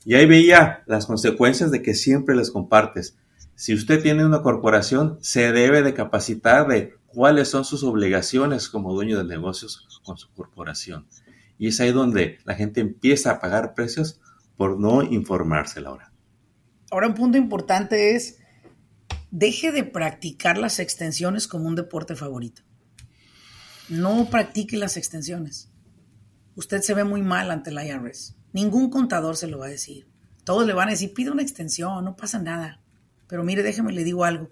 Y 0.05 0.15
ahí 0.15 0.27
veía 0.27 0.83
las 0.87 1.07
consecuencias 1.07 1.71
de 1.71 1.83
que 1.83 1.95
siempre 1.95 2.35
les 2.35 2.51
compartes. 2.51 3.17
Si 3.55 3.73
usted 3.73 4.03
tiene 4.03 4.27
una 4.27 4.43
corporación, 4.43 5.19
se 5.21 5.53
debe 5.53 5.83
de 5.83 5.95
capacitar 5.95 6.67
de 6.67 6.95
cuáles 7.07 7.49
son 7.49 7.65
sus 7.65 7.85
obligaciones 7.85 8.69
como 8.69 8.93
dueño 8.93 9.17
de 9.17 9.25
negocios 9.25 10.01
con 10.05 10.19
su 10.19 10.29
corporación. 10.33 11.07
Y 11.57 11.69
es 11.69 11.81
ahí 11.81 11.93
donde 11.93 12.39
la 12.45 12.55
gente 12.55 12.81
empieza 12.81 13.31
a 13.31 13.41
pagar 13.41 13.75
precios 13.75 14.21
por 14.57 14.79
no 14.79 15.03
informarse, 15.03 15.81
Laura. 15.81 16.13
Ahora 16.91 17.07
un 17.07 17.15
punto 17.15 17.39
importante 17.39 18.17
es 18.17 18.41
deje 19.37 19.73
de 19.73 19.83
practicar 19.83 20.59
las 20.59 20.79
extensiones 20.79 21.49
como 21.49 21.67
un 21.67 21.75
deporte 21.75 22.15
favorito. 22.15 22.63
No 23.89 24.31
practique 24.31 24.77
las 24.77 24.97
extensiones. 24.97 25.73
Usted 26.55 26.83
se 26.83 26.95
ve 26.95 27.03
muy 27.03 27.21
mal 27.21 27.51
ante 27.51 27.73
la 27.73 27.85
IRS. 27.85 28.37
Ningún 28.53 28.91
contador 28.91 29.37
se 29.37 29.49
lo 29.49 29.59
va 29.59 29.67
a 29.67 29.71
decir. 29.71 30.09
Todos 30.45 30.65
le 30.69 30.73
van 30.73 30.87
a 30.87 30.93
decir, 30.93 31.13
pide 31.13 31.33
una 31.33 31.43
extensión, 31.43 32.05
no 32.05 32.15
pasa 32.15 32.39
nada. 32.39 32.81
Pero 33.27 33.43
mire, 33.43 33.65
déjeme 33.65 33.93
le 33.93 34.05
digo 34.05 34.25
algo. 34.25 34.49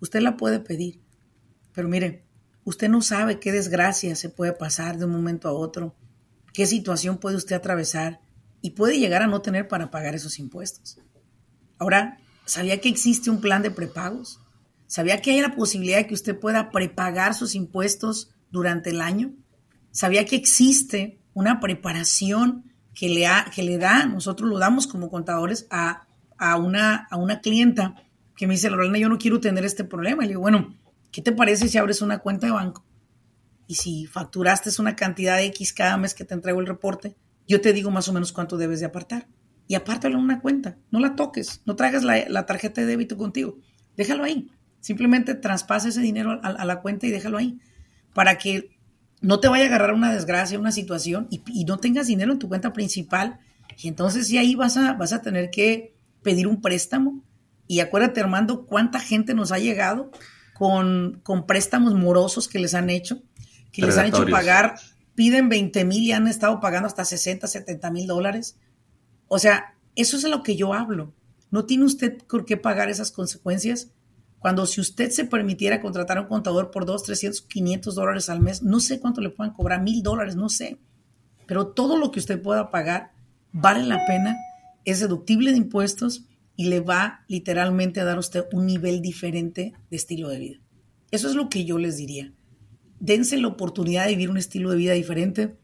Usted 0.00 0.20
la 0.20 0.38
puede 0.38 0.58
pedir. 0.58 1.02
Pero 1.74 1.86
mire, 1.88 2.24
usted 2.64 2.88
no 2.88 3.02
sabe 3.02 3.38
qué 3.40 3.52
desgracia 3.52 4.16
se 4.16 4.30
puede 4.30 4.54
pasar 4.54 4.96
de 4.96 5.04
un 5.04 5.12
momento 5.12 5.48
a 5.48 5.52
otro, 5.52 5.96
qué 6.54 6.64
situación 6.64 7.18
puede 7.18 7.36
usted 7.36 7.56
atravesar 7.56 8.20
y 8.62 8.70
puede 8.70 8.98
llegar 8.98 9.20
a 9.20 9.26
no 9.26 9.42
tener 9.42 9.68
para 9.68 9.90
pagar 9.90 10.14
esos 10.14 10.38
impuestos. 10.38 10.98
Ahora, 11.76 12.20
¿Sabía 12.44 12.80
que 12.80 12.88
existe 12.88 13.30
un 13.30 13.40
plan 13.40 13.62
de 13.62 13.70
prepagos? 13.70 14.40
¿Sabía 14.86 15.22
que 15.22 15.30
hay 15.30 15.40
la 15.40 15.54
posibilidad 15.56 15.98
de 15.98 16.06
que 16.06 16.14
usted 16.14 16.38
pueda 16.38 16.70
prepagar 16.70 17.34
sus 17.34 17.54
impuestos 17.54 18.30
durante 18.50 18.90
el 18.90 19.00
año? 19.00 19.32
¿Sabía 19.90 20.26
que 20.26 20.36
existe 20.36 21.20
una 21.32 21.58
preparación 21.60 22.70
que 22.94 23.08
le, 23.08 23.26
que 23.54 23.62
le 23.62 23.78
da, 23.78 24.06
nosotros 24.06 24.48
lo 24.48 24.58
damos 24.58 24.86
como 24.86 25.10
contadores 25.10 25.66
a, 25.70 26.06
una, 26.56 27.08
a 27.10 27.16
una 27.16 27.40
clienta 27.40 27.94
que 28.36 28.46
me 28.46 28.54
dice, 28.54 28.70
Lorena, 28.70 28.98
yo 28.98 29.08
no 29.08 29.18
quiero 29.18 29.40
tener 29.40 29.64
este 29.64 29.84
problema. 29.84 30.22
Y 30.22 30.26
le 30.26 30.32
digo, 30.32 30.42
bueno, 30.42 30.76
¿qué 31.10 31.22
te 31.22 31.32
parece 31.32 31.68
si 31.68 31.78
abres 31.78 32.02
una 32.02 32.18
cuenta 32.18 32.46
de 32.46 32.52
banco? 32.52 32.84
Y 33.66 33.76
si 33.76 34.06
facturaste 34.06 34.70
una 34.78 34.94
cantidad 34.94 35.38
de 35.38 35.46
X 35.46 35.72
cada 35.72 35.96
mes 35.96 36.14
que 36.14 36.24
te 36.24 36.34
entrego 36.34 36.60
el 36.60 36.66
reporte, 36.66 37.16
yo 37.48 37.60
te 37.60 37.72
digo 37.72 37.90
más 37.90 38.08
o 38.08 38.12
menos 38.12 38.32
cuánto 38.32 38.56
debes 38.56 38.80
de 38.80 38.86
apartar 38.86 39.26
y 39.66 39.74
apártalo 39.74 40.18
en 40.18 40.24
una 40.24 40.40
cuenta. 40.40 40.76
No 40.90 41.00
la 41.00 41.16
toques, 41.16 41.62
no 41.64 41.76
traigas 41.76 42.04
la, 42.04 42.46
tarjeta 42.46 42.80
de 42.80 42.86
débito 42.86 43.16
contigo. 43.16 43.58
Déjalo 43.96 44.24
ahí. 44.24 44.50
Simplemente 44.80 45.34
traspasa 45.34 45.88
ese 45.88 46.00
dinero 46.00 46.40
a, 46.42 46.64
la 46.64 46.80
cuenta 46.80 47.06
y 47.06 47.10
déjalo 47.10 47.38
ahí. 47.38 47.58
Para 48.12 48.36
que 48.36 48.76
no 49.20 49.40
te 49.40 49.48
vaya 49.48 49.64
a 49.64 49.66
agarrar 49.68 49.94
una 49.94 50.12
desgracia, 50.12 50.58
una 50.58 50.72
situación 50.72 51.28
y, 51.30 51.64
no 51.64 51.78
tengas 51.78 52.06
dinero 52.06 52.32
en 52.32 52.38
tu 52.38 52.48
cuenta 52.48 52.72
principal. 52.72 53.40
Y 53.78 53.88
entonces 53.88 54.26
sí 54.26 54.36
ahí 54.36 54.54
vas 54.54 54.76
a, 54.76 54.92
vas 54.92 55.12
a 55.12 55.22
tener 55.22 55.50
que 55.50 55.94
pedir 56.22 56.46
un 56.46 56.60
préstamo. 56.60 57.22
Y 57.66 57.80
acuérdate, 57.80 58.20
Armando, 58.20 58.66
cuánta 58.66 59.00
gente 59.00 59.32
nos 59.34 59.50
ha 59.50 59.58
llegado 59.58 60.10
con, 60.52 61.20
con 61.22 61.46
préstamos 61.46 61.94
morosos 61.94 62.46
que 62.46 62.58
les 62.58 62.74
han 62.74 62.90
hecho, 62.90 63.22
que 63.72 63.80
les 63.82 63.96
han 63.96 64.06
hecho 64.06 64.26
pagar, 64.26 64.74
piden 65.14 65.48
20 65.48 65.84
mil 65.86 66.02
y 66.02 66.12
han 66.12 66.28
estado 66.28 66.60
pagando 66.60 66.86
hasta 66.86 67.06
60, 67.06 67.46
70 67.46 67.90
mil 67.90 68.06
dólares 68.06 68.58
o 69.34 69.38
sea, 69.40 69.74
eso 69.96 70.16
es 70.16 70.22
de 70.22 70.28
lo 70.28 70.44
que 70.44 70.54
yo 70.54 70.74
hablo. 70.74 71.12
No 71.50 71.64
tiene 71.64 71.86
usted 71.86 72.18
por 72.28 72.44
qué 72.44 72.56
pagar 72.56 72.88
esas 72.88 73.10
consecuencias 73.10 73.90
cuando 74.38 74.64
si 74.64 74.80
usted 74.80 75.10
se 75.10 75.24
permitiera 75.24 75.80
contratar 75.80 76.18
a 76.18 76.20
un 76.20 76.28
contador 76.28 76.70
por 76.70 76.86
2, 76.86 77.02
300, 77.02 77.42
500 77.42 77.96
dólares 77.96 78.30
al 78.30 78.38
mes, 78.38 78.62
no 78.62 78.78
sé 78.78 79.00
cuánto 79.00 79.20
le 79.20 79.30
puedan 79.30 79.52
cobrar, 79.52 79.82
mil 79.82 80.04
dólares, 80.04 80.36
no 80.36 80.48
sé. 80.48 80.78
Pero 81.46 81.66
todo 81.66 81.96
lo 81.98 82.12
que 82.12 82.20
usted 82.20 82.40
pueda 82.40 82.70
pagar 82.70 83.10
vale 83.50 83.84
la 83.84 84.06
pena, 84.06 84.36
es 84.84 85.00
deductible 85.00 85.50
de 85.50 85.56
impuestos 85.56 86.26
y 86.54 86.66
le 86.66 86.78
va 86.78 87.24
literalmente 87.26 88.00
a 88.00 88.04
dar 88.04 88.18
a 88.18 88.20
usted 88.20 88.44
un 88.52 88.66
nivel 88.66 89.02
diferente 89.02 89.72
de 89.90 89.96
estilo 89.96 90.28
de 90.28 90.38
vida. 90.38 90.60
Eso 91.10 91.28
es 91.28 91.34
lo 91.34 91.48
que 91.48 91.64
yo 91.64 91.76
les 91.78 91.96
diría. 91.96 92.32
Dense 93.00 93.36
la 93.36 93.48
oportunidad 93.48 94.04
de 94.04 94.10
vivir 94.10 94.30
un 94.30 94.38
estilo 94.38 94.70
de 94.70 94.76
vida 94.76 94.92
diferente. 94.92 95.56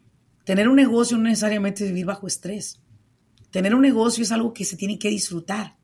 Tener 0.43 0.69
un 0.69 0.75
negocio 0.75 1.17
no 1.19 1.23
necesariamente 1.23 1.85
es 1.85 1.91
vivir 1.91 2.07
bajo 2.07 2.27
estrés. 2.27 2.81
Tener 3.51 3.75
un 3.75 3.83
negocio 3.83 4.23
es 4.23 4.33
algo 4.33 4.53
que 4.53 4.65
se 4.65 4.77
tiene 4.77 4.99
que 4.99 5.11
disfrutar. 5.11 5.77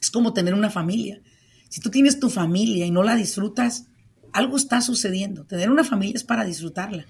Es 0.00 0.10
como 0.10 0.32
tener 0.32 0.54
una 0.54 0.70
familia. 0.70 1.20
Si 1.68 1.80
tú 1.80 1.90
tienes 1.90 2.20
tu 2.20 2.30
familia 2.30 2.86
y 2.86 2.90
no 2.90 3.02
la 3.02 3.16
disfrutas, 3.16 3.86
algo 4.32 4.56
está 4.56 4.80
sucediendo. 4.80 5.44
Tener 5.46 5.70
una 5.70 5.84
familia 5.84 6.16
es 6.16 6.24
para 6.24 6.44
disfrutarla. 6.44 7.06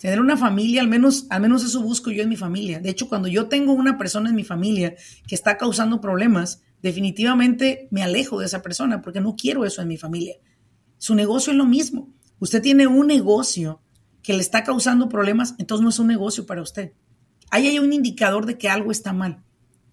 Tener 0.00 0.20
una 0.20 0.36
familia, 0.36 0.82
al 0.82 0.88
menos, 0.88 1.26
al 1.30 1.40
menos 1.40 1.64
eso 1.64 1.82
busco 1.82 2.10
yo 2.10 2.22
en 2.22 2.28
mi 2.28 2.36
familia. 2.36 2.80
De 2.80 2.90
hecho, 2.90 3.08
cuando 3.08 3.28
yo 3.28 3.48
tengo 3.48 3.72
una 3.72 3.96
persona 3.96 4.28
en 4.28 4.36
mi 4.36 4.44
familia 4.44 4.94
que 5.26 5.34
está 5.34 5.56
causando 5.56 6.00
problemas, 6.00 6.62
definitivamente 6.82 7.88
me 7.90 8.02
alejo 8.02 8.38
de 8.38 8.46
esa 8.46 8.62
persona 8.62 9.00
porque 9.00 9.20
no 9.20 9.36
quiero 9.36 9.64
eso 9.64 9.80
en 9.80 9.88
mi 9.88 9.96
familia. 9.96 10.36
Su 10.98 11.14
negocio 11.14 11.50
es 11.50 11.56
lo 11.56 11.64
mismo. 11.64 12.12
Usted 12.38 12.60
tiene 12.60 12.86
un 12.86 13.06
negocio 13.06 13.80
que 14.22 14.34
le 14.34 14.40
está 14.40 14.62
causando 14.62 15.08
problemas, 15.08 15.54
entonces 15.58 15.82
no 15.82 15.88
es 15.88 15.98
un 15.98 16.08
negocio 16.08 16.44
para 16.46 16.60
usted. 16.60 16.92
Ahí 17.50 17.66
hay 17.66 17.78
un 17.78 17.92
indicador 17.92 18.44
de 18.44 18.58
que 18.58 18.68
algo 18.68 18.90
está 18.90 19.12
mal. 19.12 19.44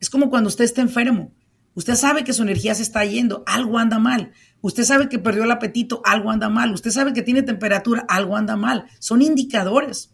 Es 0.03 0.09
como 0.09 0.29
cuando 0.29 0.49
usted 0.49 0.65
está 0.65 0.81
enfermo. 0.81 1.31
Usted 1.75 1.95
sabe 1.95 2.25
que 2.25 2.33
su 2.33 2.43
energía 2.43 2.75
se 2.75 2.83
está 2.83 3.05
yendo, 3.05 3.41
algo 3.47 3.79
anda 3.79 3.99
mal. 3.99 4.33
Usted 4.59 4.83
sabe 4.83 5.07
que 5.07 5.17
perdió 5.17 5.45
el 5.45 5.51
apetito, 5.51 6.01
algo 6.03 6.29
anda 6.29 6.49
mal. 6.49 6.73
Usted 6.73 6.91
sabe 6.91 7.13
que 7.13 7.21
tiene 7.21 7.41
temperatura, 7.41 8.05
algo 8.09 8.35
anda 8.35 8.57
mal. 8.57 8.87
Son 8.99 9.21
indicadores. 9.21 10.13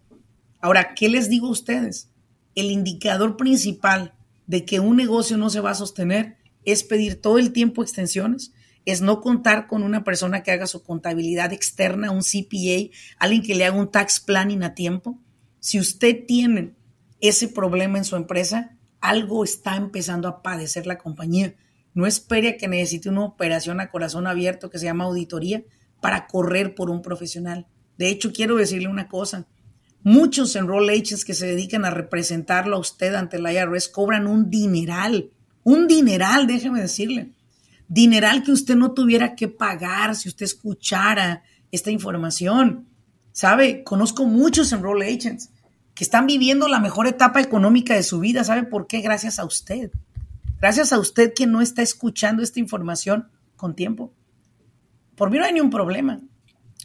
Ahora, 0.62 0.94
¿qué 0.94 1.10
les 1.10 1.28
digo 1.28 1.48
a 1.48 1.50
ustedes? 1.50 2.12
El 2.54 2.70
indicador 2.70 3.36
principal 3.36 4.14
de 4.46 4.64
que 4.64 4.80
un 4.80 4.96
negocio 4.96 5.38
no 5.38 5.50
se 5.50 5.60
va 5.60 5.72
a 5.72 5.74
sostener 5.74 6.38
es 6.66 6.84
pedir 6.84 7.20
todo 7.20 7.40
el 7.40 7.52
tiempo 7.52 7.82
extensiones, 7.82 8.54
es 8.86 9.02
no 9.02 9.22
contar 9.22 9.66
con 9.66 9.82
una 9.82 10.04
persona 10.04 10.44
que 10.44 10.52
haga 10.52 10.68
su 10.68 10.84
contabilidad 10.84 11.52
externa, 11.52 12.12
un 12.12 12.22
CPA, 12.22 12.96
alguien 13.18 13.42
que 13.42 13.56
le 13.56 13.66
haga 13.66 13.76
un 13.76 13.90
tax 13.90 14.20
planning 14.20 14.62
a 14.62 14.76
tiempo. 14.76 15.20
Si 15.60 15.80
usted 15.80 16.28
tiene 16.28 16.76
ese 17.22 17.48
problema 17.48 17.98
en 17.98 18.06
su 18.06 18.18
empresa, 18.18 18.76
algo 19.02 19.44
está 19.44 19.76
empezando 19.76 20.28
a 20.28 20.42
padecer 20.42 20.88
la 20.88 20.98
compañía. 20.98 21.56
No 21.94 22.06
espere 22.06 22.50
a 22.50 22.58
que 22.58 22.68
necesite 22.68 23.10
una 23.10 23.26
operación 23.26 23.80
a 23.80 23.90
corazón 23.90 24.28
abierto 24.28 24.70
que 24.70 24.80
se 24.80 24.86
llama 24.86 25.06
auditoría 25.06 25.64
para 26.02 26.28
correr 26.28 26.76
por 26.76 26.90
un 26.90 27.02
profesional. 27.02 27.68
De 27.98 28.10
hecho, 28.10 28.32
quiero 28.32 28.56
decirle 28.56 28.88
una 28.88 29.08
cosa. 29.08 29.48
Muchos 30.04 30.56
enroll 30.56 30.90
agents 30.90 31.26
que 31.26 31.34
se 31.34 31.48
dedican 31.48 31.84
a 31.84 31.90
representarlo 31.90 32.78
a 32.78 32.80
usted 32.80 33.16
ante 33.16 33.40
la 33.40 33.52
IRS 33.52 33.90
cobran 33.90 34.28
un 34.28 34.50
dineral. 34.50 35.32
Un 35.64 35.88
dineral, 35.88 36.48
déjeme 36.48 36.80
decirle. 36.80 37.34
Dineral 37.90 38.44
que 38.44 38.52
usted 38.52 38.76
no 38.76 38.94
tuviera 38.94 39.36
que 39.36 39.48
pagar 39.48 40.16
si 40.16 40.30
usted 40.30 40.46
escuchara 40.46 41.44
esta 41.72 41.92
información. 41.92 42.88
¿Sabe? 43.32 43.84
Conozco 43.84 44.26
muchos 44.26 44.72
enroll 44.72 45.02
agents 45.02 45.50
que 46.00 46.06
están 46.06 46.28
viviendo 46.28 46.70
la 46.70 46.80
mejor 46.80 47.08
etapa 47.08 47.42
económica 47.42 47.94
de 47.94 48.04
su 48.04 48.22
vida. 48.22 48.46
¿Sabe 48.46 48.64
por 48.64 48.88
qué? 48.88 49.02
Gracias 49.02 49.38
a 49.38 49.44
usted. 49.44 49.92
Gracias 50.62 50.94
a 50.94 50.98
usted 50.98 51.34
que 51.34 51.46
no 51.46 51.60
está 51.60 51.82
escuchando 51.82 52.42
esta 52.42 52.62
información 52.62 53.28
con 53.58 53.76
tiempo. 53.76 54.14
Por 55.18 55.30
mí 55.30 55.38
no 55.38 55.44
hay 55.44 55.52
ningún 55.52 55.72
problema. 55.72 56.22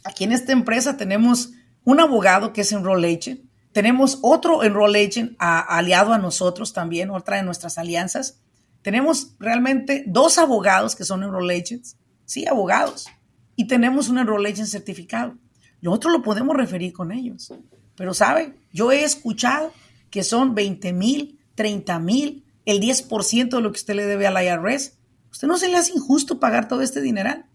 Aquí 0.03 0.25
en 0.25 0.33
esta 0.33 0.51
empresa 0.51 0.97
tenemos 0.97 1.51
un 1.85 2.01
abogado 2.01 2.51
que 2.51 2.59
es 2.59 2.73
Enroll 2.73 3.05
Agent. 3.05 3.39
Tenemos 3.71 4.19
otro 4.21 4.65
Enroll 4.65 4.95
Agent 4.97 5.37
aliado 5.39 6.11
a 6.11 6.17
nosotros 6.17 6.73
también, 6.73 7.09
otra 7.09 7.37
de 7.37 7.43
nuestras 7.43 7.77
alianzas. 7.77 8.41
Tenemos 8.81 9.37
realmente 9.39 10.03
dos 10.07 10.37
abogados 10.37 10.93
que 10.93 11.05
son 11.05 11.23
Enroll 11.23 11.51
Agents. 11.51 11.95
Sí, 12.25 12.45
abogados. 12.47 13.07
Y 13.55 13.67
tenemos 13.67 14.09
un 14.09 14.17
Enroll 14.17 14.45
Agent 14.45 14.67
certificado. 14.67 15.37
Lo 15.79 15.93
otro 15.93 16.11
lo 16.11 16.21
podemos 16.21 16.53
referir 16.53 16.91
con 16.91 17.13
ellos. 17.13 17.53
Pero 17.95 18.13
sabe, 18.13 18.55
yo 18.75 18.91
he 18.91 19.05
escuchado 19.05 19.71
que 20.09 20.21
son 20.21 20.53
20 20.53 20.91
mil, 20.91 21.39
30 21.55 21.97
mil, 21.99 22.45
el 22.65 22.81
10% 22.81 23.49
de 23.49 23.61
lo 23.61 23.71
que 23.71 23.77
usted 23.77 23.95
le 23.95 24.05
debe 24.05 24.27
al 24.27 24.35
IRS. 24.43 24.97
¿Usted 25.31 25.47
no 25.47 25.57
se 25.57 25.69
le 25.69 25.77
hace 25.77 25.93
injusto 25.93 26.41
pagar 26.41 26.67
todo 26.67 26.81
este 26.81 26.99
dineral? 26.99 27.45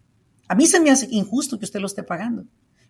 A 0.47 0.55
mí 0.55 0.65
se 0.65 0.79
me 0.79 0.89
hace 0.89 1.07
injusto 1.11 1.59
que 1.59 1.65
usted 1.65 1.79
lo 1.79 1.85
esté 1.85 2.01
pagando. 2.01 2.45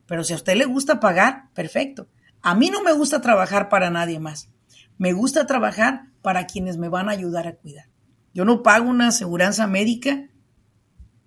Pero 0.06 0.24
si 0.24 0.32
a 0.32 0.38
usted 0.38 0.56
le 0.56 0.63
gusta 0.63 1.02
pagar, 1.02 1.52
perfecto. 1.54 2.08
A 2.41 2.56
mí 2.56 2.70
no 2.70 2.82
me 2.82 2.94
gusta 2.94 3.20
trabajar 3.20 3.67
para 3.67 3.89
nadie 3.89 4.22
más. 4.22 4.50
Me 4.98 5.12
gusta 5.12 5.46
trabajar 5.46 6.06
para 6.22 6.48
quienes 6.48 6.78
me 6.78 6.88
van 6.88 7.10
a 7.10 7.12
ayudar 7.12 7.48
a 7.48 7.56
cuidar. 7.56 7.89
Yo 8.34 8.46
no 8.46 8.63
pago 8.63 8.89
una 8.89 9.10
aseguranza 9.10 9.67
médica 9.67 10.30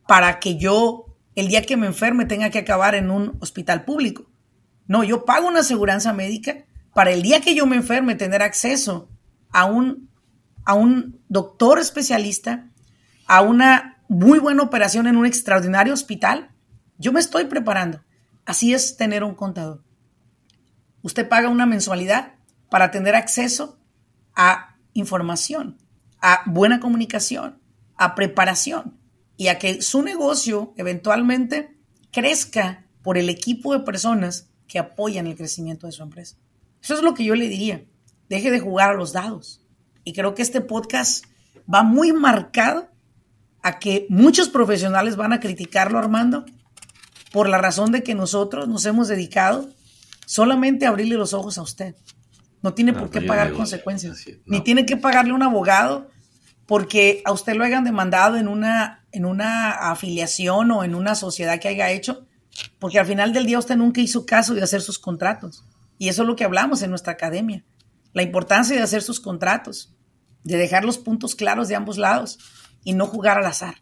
para 0.09 0.41
que 0.41 0.57
yo, 0.57 1.19
el 1.35 1.49
día 1.49 1.67
que 1.67 1.77
me 1.77 1.87
enferme, 1.87 2.25
tenga 2.25 2.49
que 2.49 2.61
acabar 2.61 2.95
en 2.95 3.11
un 3.11 3.37
hospital 3.41 3.85
público. 3.85 4.31
No, 4.87 5.05
yo 5.05 5.27
pago 5.27 5.49
una 5.49 5.61
aseguranza 5.61 6.15
médica 6.15 6.65
para 6.95 7.11
el 7.11 7.23
día 7.23 7.41
que 7.41 7.55
yo 7.55 7.67
me 7.67 7.77
enferme 7.77 8.15
tener 8.15 8.43
acceso 8.43 9.09
a 9.51 9.65
un, 9.65 10.09
a 10.65 10.75
un 10.75 11.21
doctor 11.29 11.79
especialista, 11.79 12.71
a 13.27 13.43
una 13.43 14.03
muy 14.09 14.39
buena 14.39 14.63
operación 14.63 15.07
en 15.07 15.17
un 15.17 15.27
extraordinario 15.27 15.93
hospital. 15.93 16.51
Yo 16.99 17.13
me 17.13 17.21
estoy 17.21 17.47
preparando. 17.47 18.03
Así 18.47 18.73
es 18.73 18.97
tener 18.97 19.25
un 19.25 19.35
contador. 19.35 19.83
Usted 21.03 21.29
paga 21.29 21.49
una 21.49 21.67
mensualidad 21.67 22.35
para 22.71 22.91
tener 22.91 23.15
acceso 23.15 23.79
a 24.35 24.77
información, 24.93 25.79
a 26.21 26.43
buena 26.47 26.81
comunicación, 26.81 27.61
a 27.97 28.15
preparación 28.15 28.99
y 29.37 29.49
a 29.49 29.59
que 29.59 29.83
su 29.83 30.03
negocio 30.03 30.75
eventualmente 30.77 31.77
crezca 32.13 32.87
por 33.03 33.19
el 33.19 33.29
equipo 33.29 33.73
de 33.73 33.85
personas 33.85 34.51
que 34.69 34.79
apoyan 34.79 35.27
el 35.27 35.37
crecimiento 35.37 35.87
de 35.87 35.93
su 35.93 36.03
empresa. 36.03 36.37
Eso 36.85 36.95
es 36.95 37.03
lo 37.03 37.15
que 37.15 37.25
yo 37.25 37.35
le 37.35 37.49
diría. 37.49 37.83
Deje 38.29 38.51
de 38.51 38.61
jugar 38.61 38.91
a 38.91 38.95
los 38.95 39.15
dados. 39.15 39.63
Y 40.05 40.13
creo 40.13 40.35
que 40.35 40.43
este 40.43 40.61
podcast 40.61 41.25
va 41.73 41.83
muy 41.83 42.13
marcado 42.13 42.91
a 43.63 43.79
que 43.79 44.07
muchos 44.11 44.51
profesionales 44.51 45.17
van 45.17 45.33
a 45.33 45.41
criticarlo, 45.41 45.99
Armando, 45.99 46.45
por 47.33 47.49
la 47.49 47.57
razón 47.57 47.91
de 47.91 48.03
que 48.03 48.15
nosotros 48.15 48.69
nos 48.69 48.85
hemos 48.85 49.09
dedicado 49.09 49.67
solamente 50.27 50.85
a 50.85 50.91
abrirle 50.91 51.17
los 51.17 51.33
ojos 51.33 51.57
a 51.57 51.63
usted. 51.63 51.97
No 52.61 52.75
tiene 52.75 52.93
por 52.93 53.11
qué 53.11 53.23
pagar 53.23 53.55
consecuencias. 53.55 54.23
Ni 54.45 54.61
tiene 54.61 54.85
que 54.85 54.99
pagarle 54.99 55.33
un 55.33 55.43
abogado 55.43 56.11
porque 56.67 57.23
a 57.25 57.33
usted 57.33 57.55
lo 57.55 57.65
hayan 57.65 57.85
demandado 57.85 58.37
en 58.37 58.47
una, 58.47 59.07
en 59.11 59.25
una 59.25 59.71
afiliación 59.71 60.71
o 60.71 60.85
en 60.85 60.95
una 60.95 61.15
sociedad 61.15 61.59
que 61.59 61.69
haya 61.69 61.91
hecho 61.91 62.27
porque 62.79 62.99
al 62.99 63.07
final 63.07 63.33
del 63.33 63.47
día 63.47 63.59
usted 63.59 63.77
nunca 63.77 64.01
hizo 64.01 64.27
caso 64.27 64.55
de 64.55 64.63
hacer 64.63 64.81
sus 64.81 64.99
contratos. 64.99 65.65
Y 65.99 66.09
eso 66.09 66.23
es 66.23 66.29
lo 66.29 66.37
que 66.37 66.45
hablamos 66.45 66.83
en 66.83 66.91
nuestra 66.91 67.13
academia. 67.13 67.65
La 68.13 68.23
importancia 68.23 68.77
de 68.77 68.83
hacer 68.83 69.03
sus 69.03 69.21
contratos, 69.21 69.95
de 70.43 70.57
dejar 70.57 70.85
los 70.85 70.99
puntos 70.99 71.35
claros 71.35 71.69
de 71.69 71.75
ambos 71.75 71.99
lados 71.99 72.39
y 72.85 72.93
no 72.93 73.07
jugar 73.07 73.39
al 73.39 73.47
azar. 73.47 73.77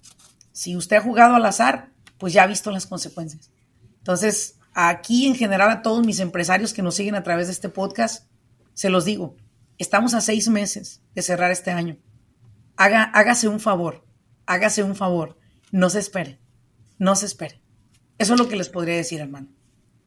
Si 0.53 0.77
usted 0.77 0.97
ha 0.97 1.03
jugado 1.03 1.35
al 1.35 1.47
azar, 1.47 1.93
pues 2.19 2.33
ya 2.33 2.45
ha 2.45 2.47
visto 2.47 2.71
las 2.71 2.87
consecuencias. 2.87 3.51
Entonces, 3.99 4.59
aquí 4.75 5.27
en 5.27 5.35
general 5.35 5.71
a 5.71 5.83
todos 5.83 6.07
mis 6.07 6.21
empresarios 6.21 6.73
que 6.73 6.83
nos 6.83 6.95
siguen 6.95 7.15
a 7.15 7.23
través 7.23 7.49
de 7.49 7.53
este 7.53 7.69
podcast, 7.69 8.27
se 8.75 8.91
los 8.91 9.05
digo, 9.05 9.37
estamos 9.79 10.15
a 10.15 10.21
seis 10.21 10.49
meses 10.49 11.03
de 11.15 11.23
cerrar 11.23 11.51
este 11.51 11.71
año. 11.71 11.99
Haga, 12.77 13.03
hágase 13.03 13.49
un 13.49 13.61
favor, 13.61 14.07
hágase 14.47 14.83
un 14.83 14.97
favor, 14.97 15.39
no 15.71 15.91
se 15.91 15.99
espere, 15.99 16.41
no 16.99 17.17
se 17.17 17.27
espere. 17.27 17.61
Eso 18.19 18.35
es 18.35 18.41
lo 18.41 18.49
que 18.49 18.57
les 18.57 18.69
podría 18.69 18.97
decir, 18.97 19.21
hermano. 19.21 19.49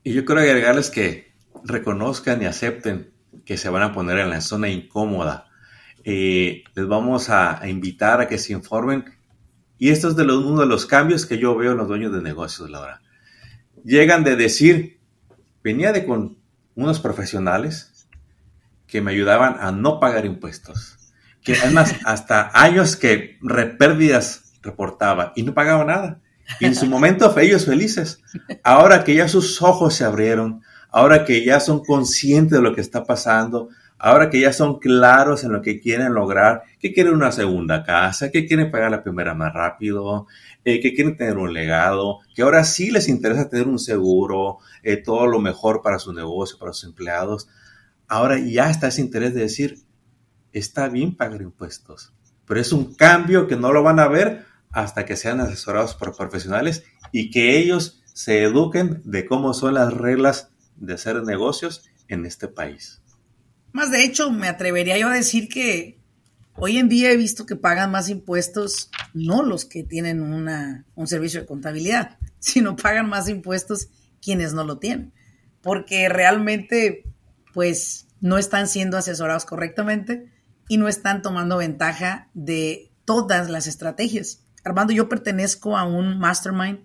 Y 0.04 0.14
yo 0.14 0.24
quiero 0.24 0.42
agregarles 0.42 0.90
que 0.90 1.35
reconozcan 1.64 2.42
y 2.42 2.46
acepten 2.46 3.12
que 3.46 3.58
se 3.58 3.70
van 3.70 3.84
a 3.84 3.94
poner 3.94 4.20
en 4.20 4.30
la 4.30 4.42
zona 4.42 4.70
incómoda. 4.70 5.48
Eh, 6.04 6.64
les 6.76 6.88
vamos 6.88 7.30
a, 7.30 7.62
invitar 7.68 8.22
a 8.22 8.28
que 8.28 8.38
se 8.38 8.54
informen. 8.54 9.06
Y 9.78 9.90
esto 9.90 10.10
es 10.10 10.16
de 10.16 10.24
uno 10.24 10.62
de 10.62 10.68
los 10.68 10.86
cambios 10.86 11.26
que 11.26 11.38
yo 11.38 11.56
veo 11.56 11.72
en 11.72 11.78
los 11.78 11.88
dueños 11.88 12.14
de 12.14 12.22
negocios, 12.22 12.70
Laura. 12.70 13.02
Llegan 13.84 14.24
de 14.24 14.36
decir, 14.36 15.00
venía 15.64 15.92
de 15.92 16.06
con 16.06 16.38
unos 16.76 17.00
profesionales 17.00 18.08
que 18.88 19.02
me 19.02 19.12
ayudaban 19.12 19.58
a 19.60 19.72
no 19.72 20.00
pagar 20.00 20.26
impuestos. 20.26 20.98
Que 21.42 21.56
además, 21.56 21.96
hasta 22.06 22.52
años 22.54 22.96
que 22.96 23.38
pérdidas 23.78 24.54
reportaba 24.62 25.34
y 25.36 25.44
no 25.44 25.54
pagaba 25.54 25.84
nada. 25.86 26.22
Y 26.60 26.66
en 26.66 26.76
su 26.76 26.86
momento 26.86 27.34
ellos 27.38 27.66
felices. 27.66 28.22
Ahora 28.64 29.04
que 29.04 29.16
ya 29.16 29.28
sus 29.28 29.62
ojos 29.62 29.96
se 29.96 30.06
abrieron, 30.06 30.62
ahora 30.96 31.26
que 31.26 31.44
ya 31.44 31.60
son 31.60 31.84
conscientes 31.84 32.54
de 32.54 32.62
lo 32.62 32.74
que 32.74 32.80
está 32.80 33.04
pasando, 33.04 33.68
ahora 33.98 34.30
que 34.30 34.40
ya 34.40 34.54
son 34.54 34.80
claros 34.80 35.44
en 35.44 35.52
lo 35.52 35.62
que 35.62 35.82
quieren 35.82 36.14
lograr, 36.14 36.64
que 36.80 36.94
quieren 36.94 37.14
una 37.14 37.34
segunda 37.34 37.84
casa, 37.84 38.32
que 38.32 38.48
quieren 38.48 38.72
pagar 38.72 38.92
la 38.92 39.04
primera 39.04 39.34
más 39.34 39.54
rápido, 39.54 40.28
eh, 40.64 40.80
que 40.80 40.94
quieren 40.94 41.18
tener 41.18 41.38
un 41.38 41.54
legado, 41.54 42.20
que 42.34 42.44
ahora 42.44 42.64
sí 42.64 42.92
les 42.92 43.10
interesa 43.10 43.50
tener 43.50 43.68
un 43.68 43.78
seguro, 43.78 44.60
eh, 44.84 44.96
todo 44.96 45.28
lo 45.28 45.42
mejor 45.42 45.82
para 45.82 46.00
su 46.00 46.14
negocio, 46.14 46.58
para 46.58 46.72
sus 46.72 46.86
empleados. 46.86 47.50
Ahora 48.08 48.40
ya 48.40 48.70
está 48.70 48.88
ese 48.88 49.02
interés 49.02 49.34
de 49.34 49.42
decir, 49.42 49.80
está 50.54 50.88
bien 50.88 51.18
pagar 51.18 51.42
impuestos, 51.42 52.14
pero 52.48 52.62
es 52.62 52.72
un 52.72 52.96
cambio 52.96 53.48
que 53.48 53.58
no 53.58 53.74
lo 53.74 53.84
van 53.84 54.00
a 54.00 54.08
ver 54.08 54.46
hasta 54.72 55.04
que 55.04 55.18
sean 55.18 55.42
asesorados 55.42 55.94
por 55.94 56.16
profesionales 56.16 56.86
y 57.12 57.32
que 57.32 57.58
ellos 57.58 58.02
se 58.14 58.44
eduquen 58.44 59.02
de 59.04 59.26
cómo 59.26 59.54
son 59.54 59.74
las 59.74 59.94
reglas 59.94 60.55
de 60.76 60.94
hacer 60.94 61.24
negocios 61.24 61.90
en 62.08 62.26
este 62.26 62.48
país. 62.48 63.02
Más 63.72 63.92
de 63.92 64.04
hecho, 64.04 64.32
me 64.32 64.48
atrevería 64.48 64.98
yo 64.98 65.10
a 65.10 65.14
decir 65.14 65.50
que 65.50 66.00
hoy 66.56 66.78
en 66.78 66.88
día 66.88 67.12
he 67.12 67.18
visto 67.18 67.46
que 67.46 67.56
pagan 67.56 67.92
más 67.92 68.10
impuestos 68.10 68.90
no 69.14 69.44
los 69.44 69.66
que 69.66 69.84
tienen 69.84 70.22
una, 70.22 70.86
un 70.96 71.08
servicio 71.08 71.42
de 71.42 71.46
contabilidad, 71.46 72.18
sino 72.40 72.76
pagan 72.76 73.10
más 73.10 73.28
impuestos 73.30 73.90
quienes 74.22 74.54
no 74.54 74.64
lo 74.64 74.78
tienen, 74.78 75.14
porque 75.62 76.10
realmente 76.10 77.04
pues 77.54 78.08
no 78.22 78.38
están 78.38 78.68
siendo 78.68 78.98
asesorados 78.98 79.46
correctamente 79.46 80.32
y 80.68 80.78
no 80.78 80.88
están 80.88 81.22
tomando 81.22 81.58
ventaja 81.58 82.30
de 82.34 82.92
todas 83.06 83.50
las 83.50 83.68
estrategias. 83.68 84.44
Armando, 84.64 84.94
yo 84.94 85.08
pertenezco 85.08 85.78
a 85.78 85.84
un 85.84 86.18
mastermind 86.18 86.80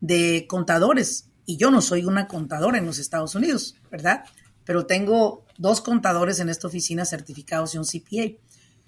de 0.00 0.46
contadores 0.48 1.30
y 1.46 1.56
yo 1.56 1.70
no 1.70 1.80
soy 1.80 2.04
una 2.04 2.28
contadora 2.28 2.78
en 2.78 2.86
los 2.86 2.98
Estados 2.98 3.34
Unidos, 3.34 3.76
¿verdad? 3.90 4.24
Pero 4.64 4.86
tengo 4.86 5.44
dos 5.58 5.80
contadores 5.80 6.40
en 6.40 6.48
esta 6.48 6.68
oficina 6.68 7.04
certificados 7.04 7.74
y 7.74 7.78
un 7.78 7.84
CPA. 7.84 8.38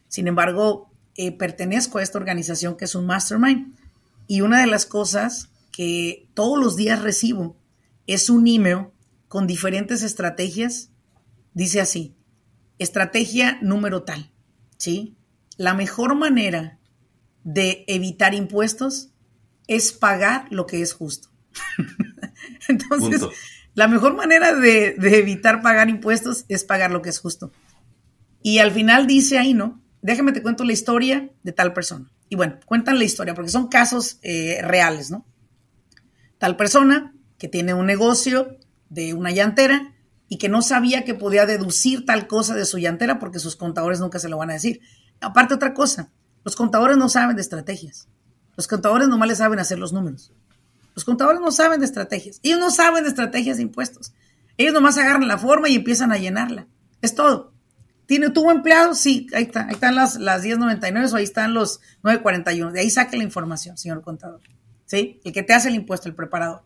Sin 0.08 0.26
embargo, 0.26 0.90
eh, 1.16 1.32
pertenezco 1.32 1.98
a 1.98 2.02
esta 2.02 2.18
organización 2.18 2.76
que 2.76 2.86
es 2.86 2.94
un 2.94 3.06
mastermind 3.06 3.74
y 4.26 4.40
una 4.40 4.60
de 4.60 4.66
las 4.66 4.86
cosas 4.86 5.50
que 5.72 6.28
todos 6.34 6.58
los 6.58 6.76
días 6.76 7.02
recibo 7.02 7.56
es 8.06 8.30
un 8.30 8.46
email 8.46 8.88
con 9.28 9.46
diferentes 9.46 10.02
estrategias. 10.02 10.90
Dice 11.52 11.80
así, 11.80 12.14
estrategia 12.78 13.58
número 13.62 14.02
tal, 14.02 14.30
¿sí? 14.78 15.16
La 15.56 15.74
mejor 15.74 16.14
manera 16.14 16.78
de 17.44 17.84
evitar 17.86 18.34
impuestos 18.34 19.10
es 19.66 19.92
pagar 19.92 20.46
lo 20.50 20.66
que 20.66 20.82
es 20.82 20.92
justo. 20.92 21.28
Entonces, 22.68 23.22
la 23.74 23.88
mejor 23.88 24.14
manera 24.14 24.54
de, 24.54 24.94
de, 24.98 25.18
evitar 25.18 25.62
pagar 25.62 25.88
impuestos 25.88 26.44
es 26.48 26.64
pagar 26.64 26.90
lo 26.90 27.02
que 27.02 27.10
es 27.10 27.18
justo. 27.18 27.52
Y 28.42 28.58
al 28.58 28.72
final 28.72 29.06
dice 29.06 29.38
ahí, 29.38 29.54
¿no? 29.54 29.82
Déjame 30.02 30.32
te 30.32 30.42
cuento 30.42 30.64
la 30.64 30.72
historia 30.72 31.30
de 31.42 31.52
tal 31.52 31.72
persona. 31.72 32.10
Y 32.28 32.36
bueno, 32.36 32.58
cuentan 32.64 32.98
la 32.98 33.04
historia 33.04 33.34
porque 33.34 33.50
son 33.50 33.68
casos 33.68 34.18
eh, 34.22 34.60
reales, 34.62 35.10
¿no? 35.10 35.26
Tal 36.38 36.56
persona 36.56 37.14
que 37.38 37.48
tiene 37.48 37.74
un 37.74 37.86
negocio 37.86 38.56
de 38.88 39.14
una 39.14 39.30
llantera 39.30 39.94
y 40.28 40.38
que 40.38 40.48
no 40.48 40.62
sabía 40.62 41.04
que 41.04 41.14
podía 41.14 41.46
deducir 41.46 42.04
tal 42.04 42.26
cosa 42.26 42.54
de 42.54 42.64
su 42.64 42.78
llantera 42.78 43.18
porque 43.18 43.38
sus 43.38 43.56
contadores 43.56 44.00
nunca 44.00 44.18
se 44.18 44.28
lo 44.28 44.38
van 44.38 44.50
a 44.50 44.54
decir. 44.54 44.80
Aparte 45.20 45.54
otra 45.54 45.72
cosa, 45.74 46.12
los 46.44 46.56
contadores 46.56 46.96
no 46.96 47.08
saben 47.08 47.36
de 47.36 47.42
estrategias. 47.42 48.08
Los 48.56 48.66
contadores 48.66 49.08
nomás 49.08 49.28
les 49.28 49.38
saben 49.38 49.58
hacer 49.58 49.78
los 49.78 49.92
números. 49.92 50.32
Los 50.96 51.04
contadores 51.04 51.42
no 51.42 51.52
saben 51.52 51.78
de 51.80 51.86
estrategias. 51.86 52.40
Ellos 52.42 52.58
no 52.58 52.70
saben 52.70 53.04
de 53.04 53.10
estrategias 53.10 53.58
de 53.58 53.62
impuestos. 53.64 54.14
Ellos 54.56 54.72
nomás 54.72 54.96
agarran 54.96 55.28
la 55.28 55.36
forma 55.36 55.68
y 55.68 55.76
empiezan 55.76 56.10
a 56.10 56.16
llenarla. 56.16 56.66
Es 57.02 57.14
todo. 57.14 57.52
¿Tiene, 58.06 58.30
¿Tuvo 58.30 58.50
empleado? 58.50 58.94
Sí, 58.94 59.26
ahí, 59.34 59.44
está, 59.44 59.66
ahí 59.66 59.74
están 59.74 59.94
las, 59.94 60.16
las 60.16 60.42
1099 60.42 61.10
o 61.12 61.16
ahí 61.16 61.24
están 61.24 61.52
los 61.52 61.80
941. 62.02 62.72
De 62.72 62.80
ahí 62.80 62.88
saque 62.88 63.18
la 63.18 63.24
información, 63.24 63.76
señor 63.76 64.00
contador. 64.00 64.40
¿Sí? 64.86 65.20
El 65.22 65.34
que 65.34 65.42
te 65.42 65.52
hace 65.52 65.68
el 65.68 65.74
impuesto, 65.74 66.08
el 66.08 66.14
preparador. 66.14 66.62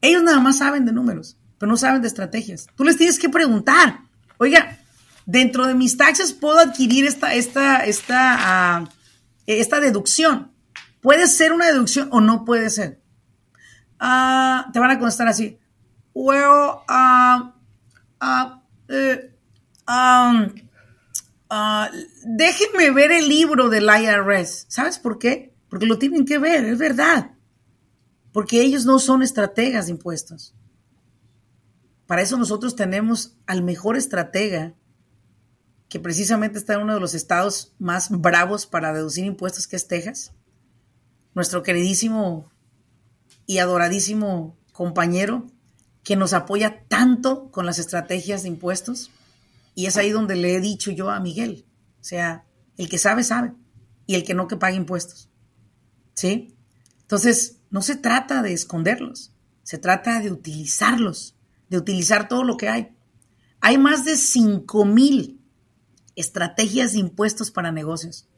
Ellos 0.00 0.22
nada 0.22 0.38
más 0.38 0.58
saben 0.58 0.84
de 0.84 0.92
números, 0.92 1.36
pero 1.58 1.68
no 1.68 1.76
saben 1.76 2.02
de 2.02 2.08
estrategias. 2.08 2.68
Tú 2.76 2.84
les 2.84 2.96
tienes 2.96 3.18
que 3.18 3.28
preguntar. 3.28 4.00
Oiga, 4.38 4.78
dentro 5.24 5.66
de 5.66 5.74
mis 5.74 5.96
taxes 5.96 6.32
puedo 6.32 6.60
adquirir 6.60 7.04
esta, 7.04 7.34
esta, 7.34 7.78
esta, 7.84 8.84
uh, 8.84 8.88
esta 9.46 9.80
deducción. 9.80 10.52
¿Puede 11.00 11.26
ser 11.26 11.52
una 11.52 11.66
deducción 11.66 12.08
o 12.12 12.20
no 12.20 12.44
puede 12.44 12.70
ser? 12.70 13.00
Uh, 14.00 14.70
te 14.72 14.78
van 14.78 14.90
a 14.90 14.98
contestar 14.98 15.28
así. 15.28 15.58
Well, 16.14 16.80
uh, 16.88 17.52
déjenme 22.24 22.90
ver 22.90 23.12
el 23.12 23.28
libro 23.28 23.68
del 23.68 23.84
IRS. 23.84 24.66
¿Sabes 24.68 24.98
por 24.98 25.18
qué? 25.18 25.54
Porque 25.68 25.86
lo 25.86 25.98
tienen 25.98 26.24
que 26.24 26.38
ver, 26.38 26.64
es 26.64 26.78
verdad. 26.78 27.32
Porque 28.32 28.60
ellos 28.60 28.84
no 28.84 28.98
son 28.98 29.22
estrategas 29.22 29.86
de 29.86 29.92
impuestos. 29.92 30.54
Para 32.06 32.22
eso 32.22 32.36
nosotros 32.36 32.76
tenemos 32.76 33.36
al 33.46 33.62
mejor 33.62 33.96
estratega, 33.96 34.74
que 35.88 36.00
precisamente 36.00 36.58
está 36.58 36.74
en 36.74 36.82
uno 36.82 36.94
de 36.94 37.00
los 37.00 37.14
estados 37.14 37.74
más 37.78 38.10
bravos 38.10 38.66
para 38.66 38.92
deducir 38.92 39.24
impuestos, 39.24 39.66
que 39.66 39.76
es 39.76 39.88
Texas. 39.88 40.32
Nuestro 41.34 41.62
queridísimo 41.62 42.50
y 43.46 43.58
adoradísimo 43.58 44.58
compañero, 44.72 45.46
que 46.02 46.16
nos 46.16 46.32
apoya 46.32 46.84
tanto 46.88 47.50
con 47.50 47.66
las 47.66 47.78
estrategias 47.78 48.42
de 48.42 48.48
impuestos. 48.48 49.10
Y 49.74 49.86
es 49.86 49.96
ahí 49.96 50.10
donde 50.10 50.36
le 50.36 50.54
he 50.54 50.60
dicho 50.60 50.90
yo 50.90 51.10
a 51.10 51.20
Miguel, 51.20 51.66
o 52.00 52.04
sea, 52.04 52.44
el 52.76 52.88
que 52.88 52.98
sabe, 52.98 53.24
sabe, 53.24 53.52
y 54.06 54.14
el 54.14 54.24
que 54.24 54.34
no, 54.34 54.48
que 54.48 54.56
pague 54.56 54.76
impuestos. 54.76 55.28
¿Sí? 56.14 56.56
Entonces, 57.02 57.58
no 57.70 57.82
se 57.82 57.96
trata 57.96 58.42
de 58.42 58.52
esconderlos, 58.52 59.32
se 59.62 59.78
trata 59.78 60.20
de 60.20 60.30
utilizarlos, 60.30 61.36
de 61.68 61.78
utilizar 61.78 62.28
todo 62.28 62.44
lo 62.44 62.56
que 62.56 62.68
hay. 62.68 62.96
Hay 63.60 63.78
más 63.78 64.04
de 64.04 64.16
5 64.16 64.84
mil 64.84 65.40
estrategias 66.14 66.92
de 66.92 67.00
impuestos 67.00 67.50
para 67.50 67.72
negocios, 67.72 68.28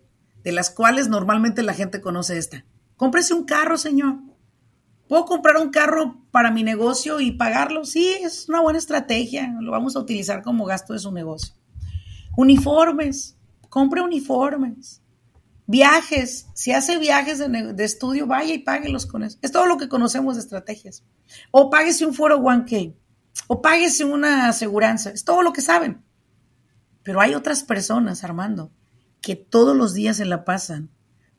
de 0.42 0.52
las 0.52 0.70
cuales 0.70 1.08
normalmente 1.08 1.62
la 1.62 1.74
gente 1.74 2.00
conoce 2.00 2.38
esta. 2.38 2.64
Cómprese 2.96 3.34
un 3.34 3.44
carro, 3.44 3.76
señor. 3.78 4.16
¿Puedo 5.08 5.24
comprar 5.24 5.56
un 5.56 5.70
carro 5.70 6.22
para 6.30 6.50
mi 6.50 6.62
negocio 6.62 7.18
y 7.18 7.32
pagarlo? 7.32 7.84
Sí, 7.86 8.14
es 8.22 8.48
una 8.48 8.60
buena 8.60 8.78
estrategia. 8.78 9.56
Lo 9.60 9.70
vamos 9.70 9.96
a 9.96 10.00
utilizar 10.00 10.42
como 10.42 10.66
gasto 10.66 10.92
de 10.92 10.98
su 10.98 11.10
negocio. 11.10 11.54
Uniformes. 12.36 13.36
Compre 13.70 14.02
uniformes. 14.02 15.02
Viajes, 15.66 16.46
si 16.54 16.72
hace 16.72 16.98
viajes 16.98 17.38
de, 17.38 17.84
estudio, 17.84 18.26
vaya 18.26 18.54
y 18.54 18.58
páguelos 18.58 19.04
con 19.04 19.22
eso. 19.22 19.38
Es 19.42 19.52
todo 19.52 19.66
lo 19.66 19.76
que 19.76 19.88
conocemos 19.88 20.36
de 20.36 20.42
estrategias. 20.42 21.04
O 21.50 21.68
páguese 21.68 22.06
un 22.06 22.14
foro 22.14 22.38
1K, 22.38 22.94
o 23.48 23.60
páguese 23.60 24.04
una 24.06 24.48
aseguranza, 24.48 25.10
es 25.10 25.24
todo 25.24 25.42
lo 25.42 25.52
que 25.52 25.60
saben. 25.60 26.02
Pero 27.02 27.20
hay 27.20 27.34
otras 27.34 27.64
personas, 27.64 28.24
Armando, 28.24 28.72
que 29.20 29.36
todos 29.36 29.76
los 29.76 29.92
días 29.92 30.16
se 30.16 30.24
la 30.24 30.46
pasan 30.46 30.88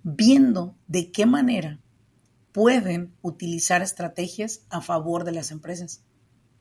viendo 0.03 0.75
de 0.85 1.11
qué 1.11 1.25
manera 1.25 1.79
pueden 2.51 3.15
utilizar 3.21 3.81
estrategias 3.81 4.61
a 4.69 4.81
favor 4.81 5.23
de 5.23 5.31
las 5.31 5.51
empresas. 5.51 6.03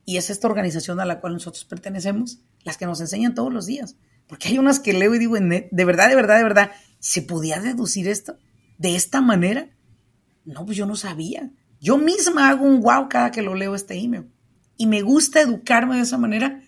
Y 0.04 0.16
es 0.16 0.30
esta 0.30 0.48
organización 0.48 1.00
a 1.00 1.04
la 1.04 1.20
cual 1.20 1.34
nosotros 1.34 1.64
pertenecemos, 1.64 2.40
las 2.64 2.76
que 2.76 2.86
nos 2.86 3.00
enseñan 3.00 3.34
todos 3.34 3.52
los 3.52 3.66
días. 3.66 3.96
Porque 4.26 4.48
hay 4.48 4.58
unas 4.58 4.80
que 4.80 4.92
leo 4.92 5.14
y 5.14 5.18
digo, 5.18 5.36
de 5.36 5.84
verdad, 5.84 6.08
de 6.08 6.14
verdad, 6.14 6.36
de 6.36 6.44
verdad, 6.44 6.70
¿se 6.98 7.22
podía 7.22 7.60
deducir 7.60 8.08
esto 8.08 8.36
de 8.78 8.94
esta 8.94 9.20
manera? 9.20 9.70
No, 10.44 10.64
pues 10.64 10.76
yo 10.76 10.86
no 10.86 10.96
sabía. 10.96 11.50
Yo 11.80 11.98
misma 11.98 12.48
hago 12.48 12.64
un 12.64 12.80
wow 12.80 13.08
cada 13.08 13.30
que 13.30 13.42
lo 13.42 13.54
leo 13.54 13.74
este 13.74 13.98
email. 13.98 14.30
Y 14.76 14.86
me 14.86 15.02
gusta 15.02 15.40
educarme 15.40 15.96
de 15.96 16.02
esa 16.02 16.18
manera 16.18 16.62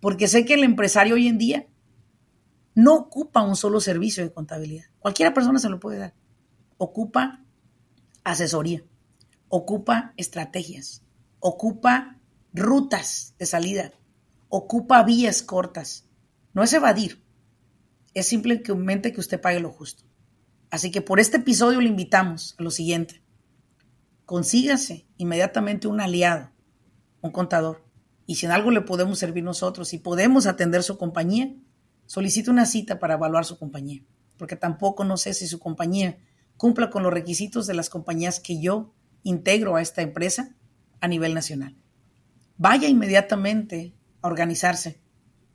porque 0.00 0.28
sé 0.28 0.44
que 0.44 0.54
el 0.54 0.64
empresario 0.64 1.14
hoy 1.14 1.28
en 1.28 1.38
día 1.38 1.66
no 2.74 2.94
ocupa 2.94 3.42
un 3.42 3.56
solo 3.56 3.80
servicio 3.80 4.22
de 4.24 4.32
contabilidad. 4.32 4.84
Cualquiera 4.98 5.34
persona 5.34 5.58
se 5.58 5.68
lo 5.68 5.78
puede 5.78 5.98
dar. 5.98 6.14
Ocupa 6.76 7.41
asesoría, 8.24 8.84
ocupa 9.48 10.14
estrategias, 10.16 11.02
ocupa 11.40 12.18
rutas 12.52 13.34
de 13.38 13.46
salida, 13.46 13.92
ocupa 14.48 15.02
vías 15.02 15.42
cortas, 15.42 16.06
no 16.54 16.62
es 16.62 16.72
evadir, 16.72 17.22
es 18.14 18.26
simplemente 18.26 19.12
que 19.12 19.20
usted 19.20 19.40
pague 19.40 19.60
lo 19.60 19.70
justo. 19.70 20.04
Así 20.70 20.90
que 20.90 21.02
por 21.02 21.20
este 21.20 21.38
episodio 21.38 21.80
le 21.80 21.88
invitamos 21.88 22.54
a 22.58 22.62
lo 22.62 22.70
siguiente. 22.70 23.22
Consígase 24.24 25.06
inmediatamente 25.18 25.88
un 25.88 26.00
aliado, 26.00 26.50
un 27.20 27.30
contador. 27.30 27.84
Y 28.26 28.36
si 28.36 28.46
en 28.46 28.52
algo 28.52 28.70
le 28.70 28.80
podemos 28.80 29.18
servir 29.18 29.44
nosotros 29.44 29.92
y 29.92 29.98
podemos 29.98 30.46
atender 30.46 30.82
su 30.82 30.96
compañía, 30.96 31.54
solicite 32.06 32.50
una 32.50 32.64
cita 32.64 32.98
para 32.98 33.14
evaluar 33.14 33.44
su 33.44 33.58
compañía. 33.58 34.02
Porque 34.38 34.56
tampoco 34.56 35.04
no 35.04 35.18
sé 35.18 35.34
si 35.34 35.46
su 35.46 35.58
compañía 35.58 36.18
cumpla 36.62 36.90
con 36.90 37.02
los 37.02 37.12
requisitos 37.12 37.66
de 37.66 37.74
las 37.74 37.90
compañías 37.90 38.38
que 38.38 38.60
yo 38.60 38.94
integro 39.24 39.74
a 39.74 39.82
esta 39.82 40.00
empresa 40.00 40.54
a 41.00 41.08
nivel 41.08 41.34
nacional. 41.34 41.76
Vaya 42.56 42.86
inmediatamente 42.86 43.96
a 44.20 44.28
organizarse 44.28 45.00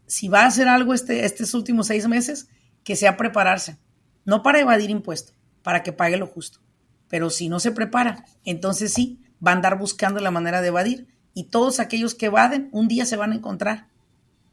si 0.05 0.27
va 0.27 0.41
a 0.41 0.47
hacer 0.47 0.67
algo 0.67 0.93
este, 0.93 1.23
estos 1.23 1.53
últimos 1.53 1.87
seis 1.87 2.09
meses, 2.09 2.49
que 2.83 2.97
sea 2.97 3.15
prepararse. 3.15 3.77
No 4.25 4.43
para 4.43 4.59
evadir 4.59 4.89
impuestos, 4.89 5.33
para 5.63 5.81
que 5.81 5.93
pague 5.93 6.17
lo 6.17 6.27
justo. 6.27 6.59
Pero 7.07 7.29
si 7.29 7.47
no 7.47 7.61
se 7.61 7.71
prepara, 7.71 8.25
entonces 8.43 8.91
sí, 8.91 9.21
va 9.35 9.51
a 9.51 9.55
andar 9.55 9.77
buscando 9.77 10.19
la 10.19 10.29
manera 10.29 10.61
de 10.61 10.67
evadir. 10.67 11.07
Y 11.33 11.45
todos 11.45 11.79
aquellos 11.79 12.15
que 12.15 12.25
evaden, 12.25 12.67
un 12.73 12.89
día 12.89 13.05
se 13.05 13.15
van 13.15 13.31
a 13.31 13.35
encontrar 13.35 13.87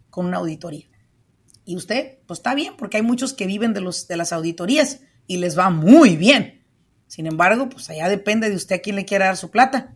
con 0.09 0.27
una 0.27 0.37
auditoría. 0.37 0.87
Y 1.65 1.75
usted, 1.75 2.19
pues 2.29 2.39
está 2.39 2.55
bien, 2.55 2.77
porque 2.77 2.99
hay 2.99 3.03
muchos 3.03 3.33
que 3.33 3.49
viven 3.49 3.75
de, 3.75 3.81
los, 3.81 4.07
de 4.07 4.17
las 4.17 4.33
auditorías 4.33 5.01
y 5.27 5.39
les 5.39 5.59
va 5.59 5.71
muy 5.71 6.17
bien. 6.17 6.65
Sin 7.07 7.27
embargo, 7.27 7.69
pues 7.69 7.89
allá 7.91 8.09
depende 8.09 8.51
de 8.51 8.57
usted 8.57 8.77
a 8.77 8.79
quién 8.81 8.97
le 8.97 9.05
quiera 9.05 9.27
dar 9.27 9.37
su 9.37 9.51
plata. 9.51 9.95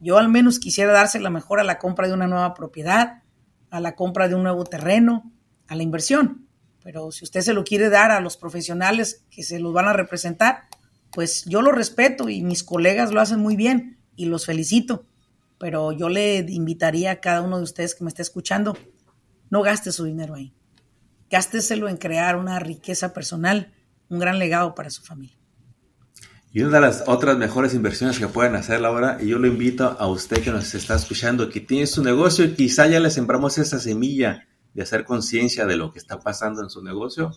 Yo 0.00 0.18
al 0.18 0.28
menos 0.28 0.58
quisiera 0.58 0.92
dársela 0.92 1.30
mejor 1.30 1.60
a 1.60 1.64
la 1.64 1.78
compra 1.78 2.08
de 2.08 2.14
una 2.14 2.26
nueva 2.26 2.54
propiedad, 2.54 3.22
a 3.70 3.80
la 3.80 3.94
compra 3.94 4.28
de 4.28 4.34
un 4.34 4.42
nuevo 4.42 4.64
terreno, 4.64 5.32
a 5.66 5.76
la 5.76 5.82
inversión. 5.82 6.48
Pero 6.82 7.10
si 7.12 7.24
usted 7.24 7.40
se 7.40 7.54
lo 7.54 7.64
quiere 7.64 7.88
dar 7.88 8.10
a 8.10 8.20
los 8.20 8.36
profesionales 8.36 9.24
que 9.30 9.42
se 9.42 9.58
los 9.58 9.72
van 9.72 9.88
a 9.88 9.92
representar, 9.92 10.64
pues 11.12 11.44
yo 11.46 11.62
lo 11.62 11.72
respeto 11.72 12.28
y 12.28 12.42
mis 12.42 12.62
colegas 12.62 13.12
lo 13.12 13.20
hacen 13.20 13.40
muy 13.40 13.56
bien 13.56 13.98
y 14.16 14.26
los 14.26 14.46
felicito. 14.46 15.06
Pero 15.58 15.92
yo 15.92 16.08
le 16.08 16.38
invitaría 16.48 17.12
a 17.12 17.20
cada 17.20 17.40
uno 17.40 17.56
de 17.56 17.62
ustedes 17.62 17.94
que 17.94 18.04
me 18.04 18.08
esté 18.08 18.22
escuchando, 18.22 18.76
no 19.50 19.62
gaste 19.62 19.92
su 19.92 20.04
dinero 20.04 20.34
ahí. 20.34 20.52
Gásteselo 21.30 21.88
en 21.88 21.96
crear 21.96 22.36
una 22.36 22.58
riqueza 22.58 23.12
personal, 23.12 23.72
un 24.08 24.18
gran 24.18 24.38
legado 24.38 24.74
para 24.74 24.90
su 24.90 25.02
familia. 25.02 25.36
Y 26.52 26.62
una 26.62 26.76
de 26.76 26.82
las 26.82 27.02
otras 27.08 27.36
mejores 27.36 27.74
inversiones 27.74 28.18
que 28.18 28.28
pueden 28.28 28.54
hacer 28.54 28.84
ahora, 28.84 29.18
y 29.20 29.26
yo 29.26 29.40
lo 29.40 29.48
invito 29.48 29.96
a 29.98 30.06
usted 30.06 30.40
que 30.40 30.52
nos 30.52 30.72
está 30.74 30.94
escuchando, 30.94 31.50
que 31.50 31.60
tiene 31.60 31.86
su 31.86 32.02
negocio 32.04 32.44
y 32.44 32.54
quizá 32.54 32.86
ya 32.86 33.00
le 33.00 33.10
sembramos 33.10 33.58
esa 33.58 33.80
semilla 33.80 34.46
de 34.72 34.82
hacer 34.82 35.04
conciencia 35.04 35.66
de 35.66 35.76
lo 35.76 35.92
que 35.92 35.98
está 35.98 36.20
pasando 36.20 36.62
en 36.62 36.70
su 36.70 36.80
negocio, 36.82 37.32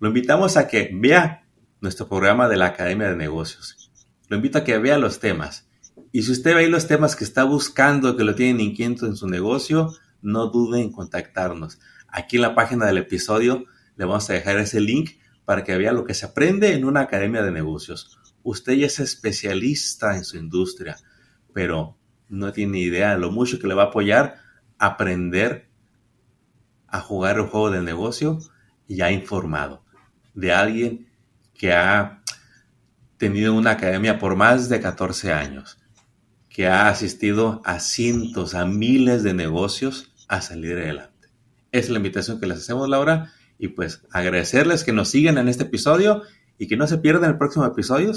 lo 0.00 0.08
invitamos 0.08 0.56
a 0.56 0.66
que 0.66 0.90
vea 0.92 1.46
nuestro 1.80 2.08
programa 2.08 2.48
de 2.48 2.56
la 2.56 2.66
Academia 2.66 3.08
de 3.08 3.16
Negocios. 3.16 3.92
Lo 4.28 4.36
invito 4.36 4.58
a 4.58 4.64
que 4.64 4.76
vea 4.78 4.98
los 4.98 5.20
temas. 5.20 5.68
Y 6.10 6.22
si 6.22 6.32
usted 6.32 6.56
ve 6.56 6.68
los 6.68 6.88
temas 6.88 7.14
que 7.14 7.22
está 7.22 7.44
buscando, 7.44 8.16
que 8.16 8.24
lo 8.24 8.34
tienen 8.34 8.60
inquieto 8.60 9.06
en 9.06 9.14
su 9.14 9.28
negocio, 9.28 9.94
no 10.20 10.48
dude 10.48 10.80
en 10.80 10.90
contactarnos. 10.90 11.78
Aquí 12.08 12.36
en 12.36 12.42
la 12.42 12.56
página 12.56 12.86
del 12.86 12.98
episodio 12.98 13.66
le 13.96 14.04
vamos 14.04 14.28
a 14.28 14.32
dejar 14.32 14.58
ese 14.58 14.80
link 14.80 15.10
para 15.52 15.64
que 15.64 15.76
vea 15.76 15.92
lo 15.92 16.06
que 16.06 16.14
se 16.14 16.24
aprende 16.24 16.72
en 16.72 16.86
una 16.86 17.02
academia 17.02 17.42
de 17.42 17.52
negocios 17.52 18.18
usted 18.42 18.72
ya 18.72 18.86
es 18.86 19.00
especialista 19.00 20.16
en 20.16 20.24
su 20.24 20.38
industria, 20.38 20.96
pero 21.52 21.98
no 22.30 22.54
tiene 22.54 22.78
idea 22.78 23.10
de 23.10 23.18
lo 23.18 23.30
mucho 23.30 23.58
que 23.58 23.66
le 23.66 23.74
va 23.74 23.82
a 23.82 23.86
apoyar 23.88 24.36
aprender 24.78 25.68
a 26.88 27.00
jugar 27.00 27.36
el 27.36 27.48
juego 27.48 27.70
del 27.70 27.84
negocio 27.84 28.38
ya 28.88 29.12
informado 29.12 29.84
de 30.32 30.54
alguien 30.54 31.10
que 31.52 31.74
ha 31.74 32.22
tenido 33.18 33.52
una 33.52 33.72
academia 33.72 34.18
por 34.18 34.36
más 34.36 34.70
de 34.70 34.80
14 34.80 35.34
años, 35.34 35.82
que 36.48 36.66
ha 36.66 36.88
asistido 36.88 37.60
a 37.66 37.78
cientos, 37.78 38.54
a 38.54 38.64
miles 38.64 39.22
de 39.22 39.34
negocios 39.34 40.14
a 40.28 40.40
salir 40.40 40.78
adelante. 40.78 41.28
Es 41.72 41.90
la 41.90 41.98
invitación 41.98 42.40
que 42.40 42.46
les 42.46 42.60
hacemos, 42.60 42.88
Laura, 42.88 43.30
y 43.62 43.68
pues 43.68 44.02
agradecerles 44.10 44.82
que 44.82 44.92
nos 44.92 45.10
sigan 45.10 45.38
en 45.38 45.48
este 45.48 45.62
episodio 45.62 46.22
y 46.58 46.66
que 46.66 46.76
no 46.76 46.88
se 46.88 46.98
pierdan 46.98 47.30
el 47.30 47.38
próximo 47.38 47.64
episodio 47.64 48.12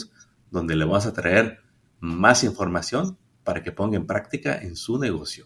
donde 0.49 0.75
le 0.75 0.85
vamos 0.85 1.05
a 1.05 1.13
traer 1.13 1.59
más 1.99 2.43
información 2.43 3.19
para 3.43 3.61
que 3.61 3.71
ponga 3.71 3.95
en 3.95 4.07
práctica 4.07 4.59
en 4.59 4.75
su 4.75 4.97
negocio. 4.97 5.45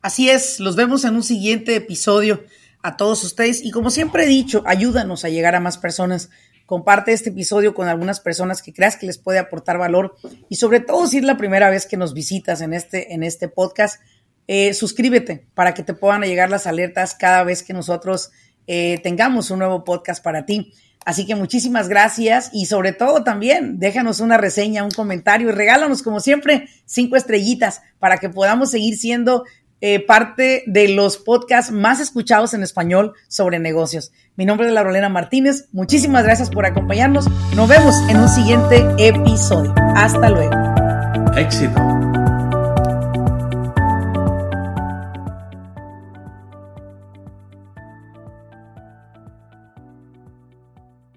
Así 0.00 0.30
es, 0.30 0.60
los 0.60 0.76
vemos 0.76 1.04
en 1.04 1.16
un 1.16 1.24
siguiente 1.24 1.74
episodio 1.74 2.44
a 2.84 2.96
todos 2.96 3.24
ustedes 3.24 3.64
y 3.64 3.72
como 3.72 3.90
siempre 3.90 4.22
he 4.22 4.28
dicho, 4.28 4.62
ayúdanos 4.64 5.24
a 5.24 5.28
llegar 5.28 5.56
a 5.56 5.60
más 5.60 5.76
personas. 5.76 6.30
Comparte 6.66 7.12
este 7.12 7.30
episodio 7.30 7.74
con 7.74 7.88
algunas 7.88 8.20
personas 8.20 8.62
que 8.62 8.72
creas 8.72 8.96
que 8.96 9.06
les 9.06 9.18
puede 9.18 9.40
aportar 9.40 9.76
valor 9.76 10.14
y 10.48 10.54
sobre 10.54 10.78
todo 10.78 11.08
si 11.08 11.18
es 11.18 11.24
la 11.24 11.36
primera 11.36 11.68
vez 11.68 11.84
que 11.84 11.96
nos 11.96 12.14
visitas 12.14 12.60
en 12.60 12.74
este, 12.74 13.12
en 13.12 13.24
este 13.24 13.48
podcast, 13.48 14.00
eh, 14.52 14.74
suscríbete 14.74 15.46
para 15.54 15.74
que 15.74 15.84
te 15.84 15.94
puedan 15.94 16.22
llegar 16.22 16.50
las 16.50 16.66
alertas 16.66 17.14
cada 17.14 17.44
vez 17.44 17.62
que 17.62 17.72
nosotros 17.72 18.32
eh, 18.66 18.98
tengamos 19.00 19.52
un 19.52 19.60
nuevo 19.60 19.84
podcast 19.84 20.24
para 20.24 20.44
ti. 20.44 20.74
Así 21.04 21.24
que 21.24 21.36
muchísimas 21.36 21.88
gracias 21.88 22.50
y 22.52 22.66
sobre 22.66 22.92
todo 22.92 23.22
también 23.22 23.78
déjanos 23.78 24.18
una 24.18 24.38
reseña, 24.38 24.82
un 24.82 24.90
comentario 24.90 25.50
y 25.50 25.52
regálanos 25.52 26.02
como 26.02 26.18
siempre 26.18 26.68
cinco 26.84 27.14
estrellitas 27.14 27.82
para 28.00 28.18
que 28.18 28.28
podamos 28.28 28.72
seguir 28.72 28.96
siendo 28.96 29.44
eh, 29.80 30.04
parte 30.04 30.64
de 30.66 30.88
los 30.88 31.18
podcasts 31.18 31.70
más 31.70 32.00
escuchados 32.00 32.52
en 32.52 32.64
español 32.64 33.14
sobre 33.28 33.60
negocios. 33.60 34.10
Mi 34.34 34.46
nombre 34.46 34.66
es 34.66 34.72
Laurelena 34.72 35.08
Martínez. 35.08 35.68
Muchísimas 35.70 36.24
gracias 36.24 36.50
por 36.50 36.66
acompañarnos. 36.66 37.28
Nos 37.54 37.68
vemos 37.68 37.94
en 38.08 38.16
un 38.16 38.28
siguiente 38.28 38.84
episodio. 38.98 39.72
Hasta 39.94 40.28
luego. 40.28 40.50
Éxito. 41.36 41.89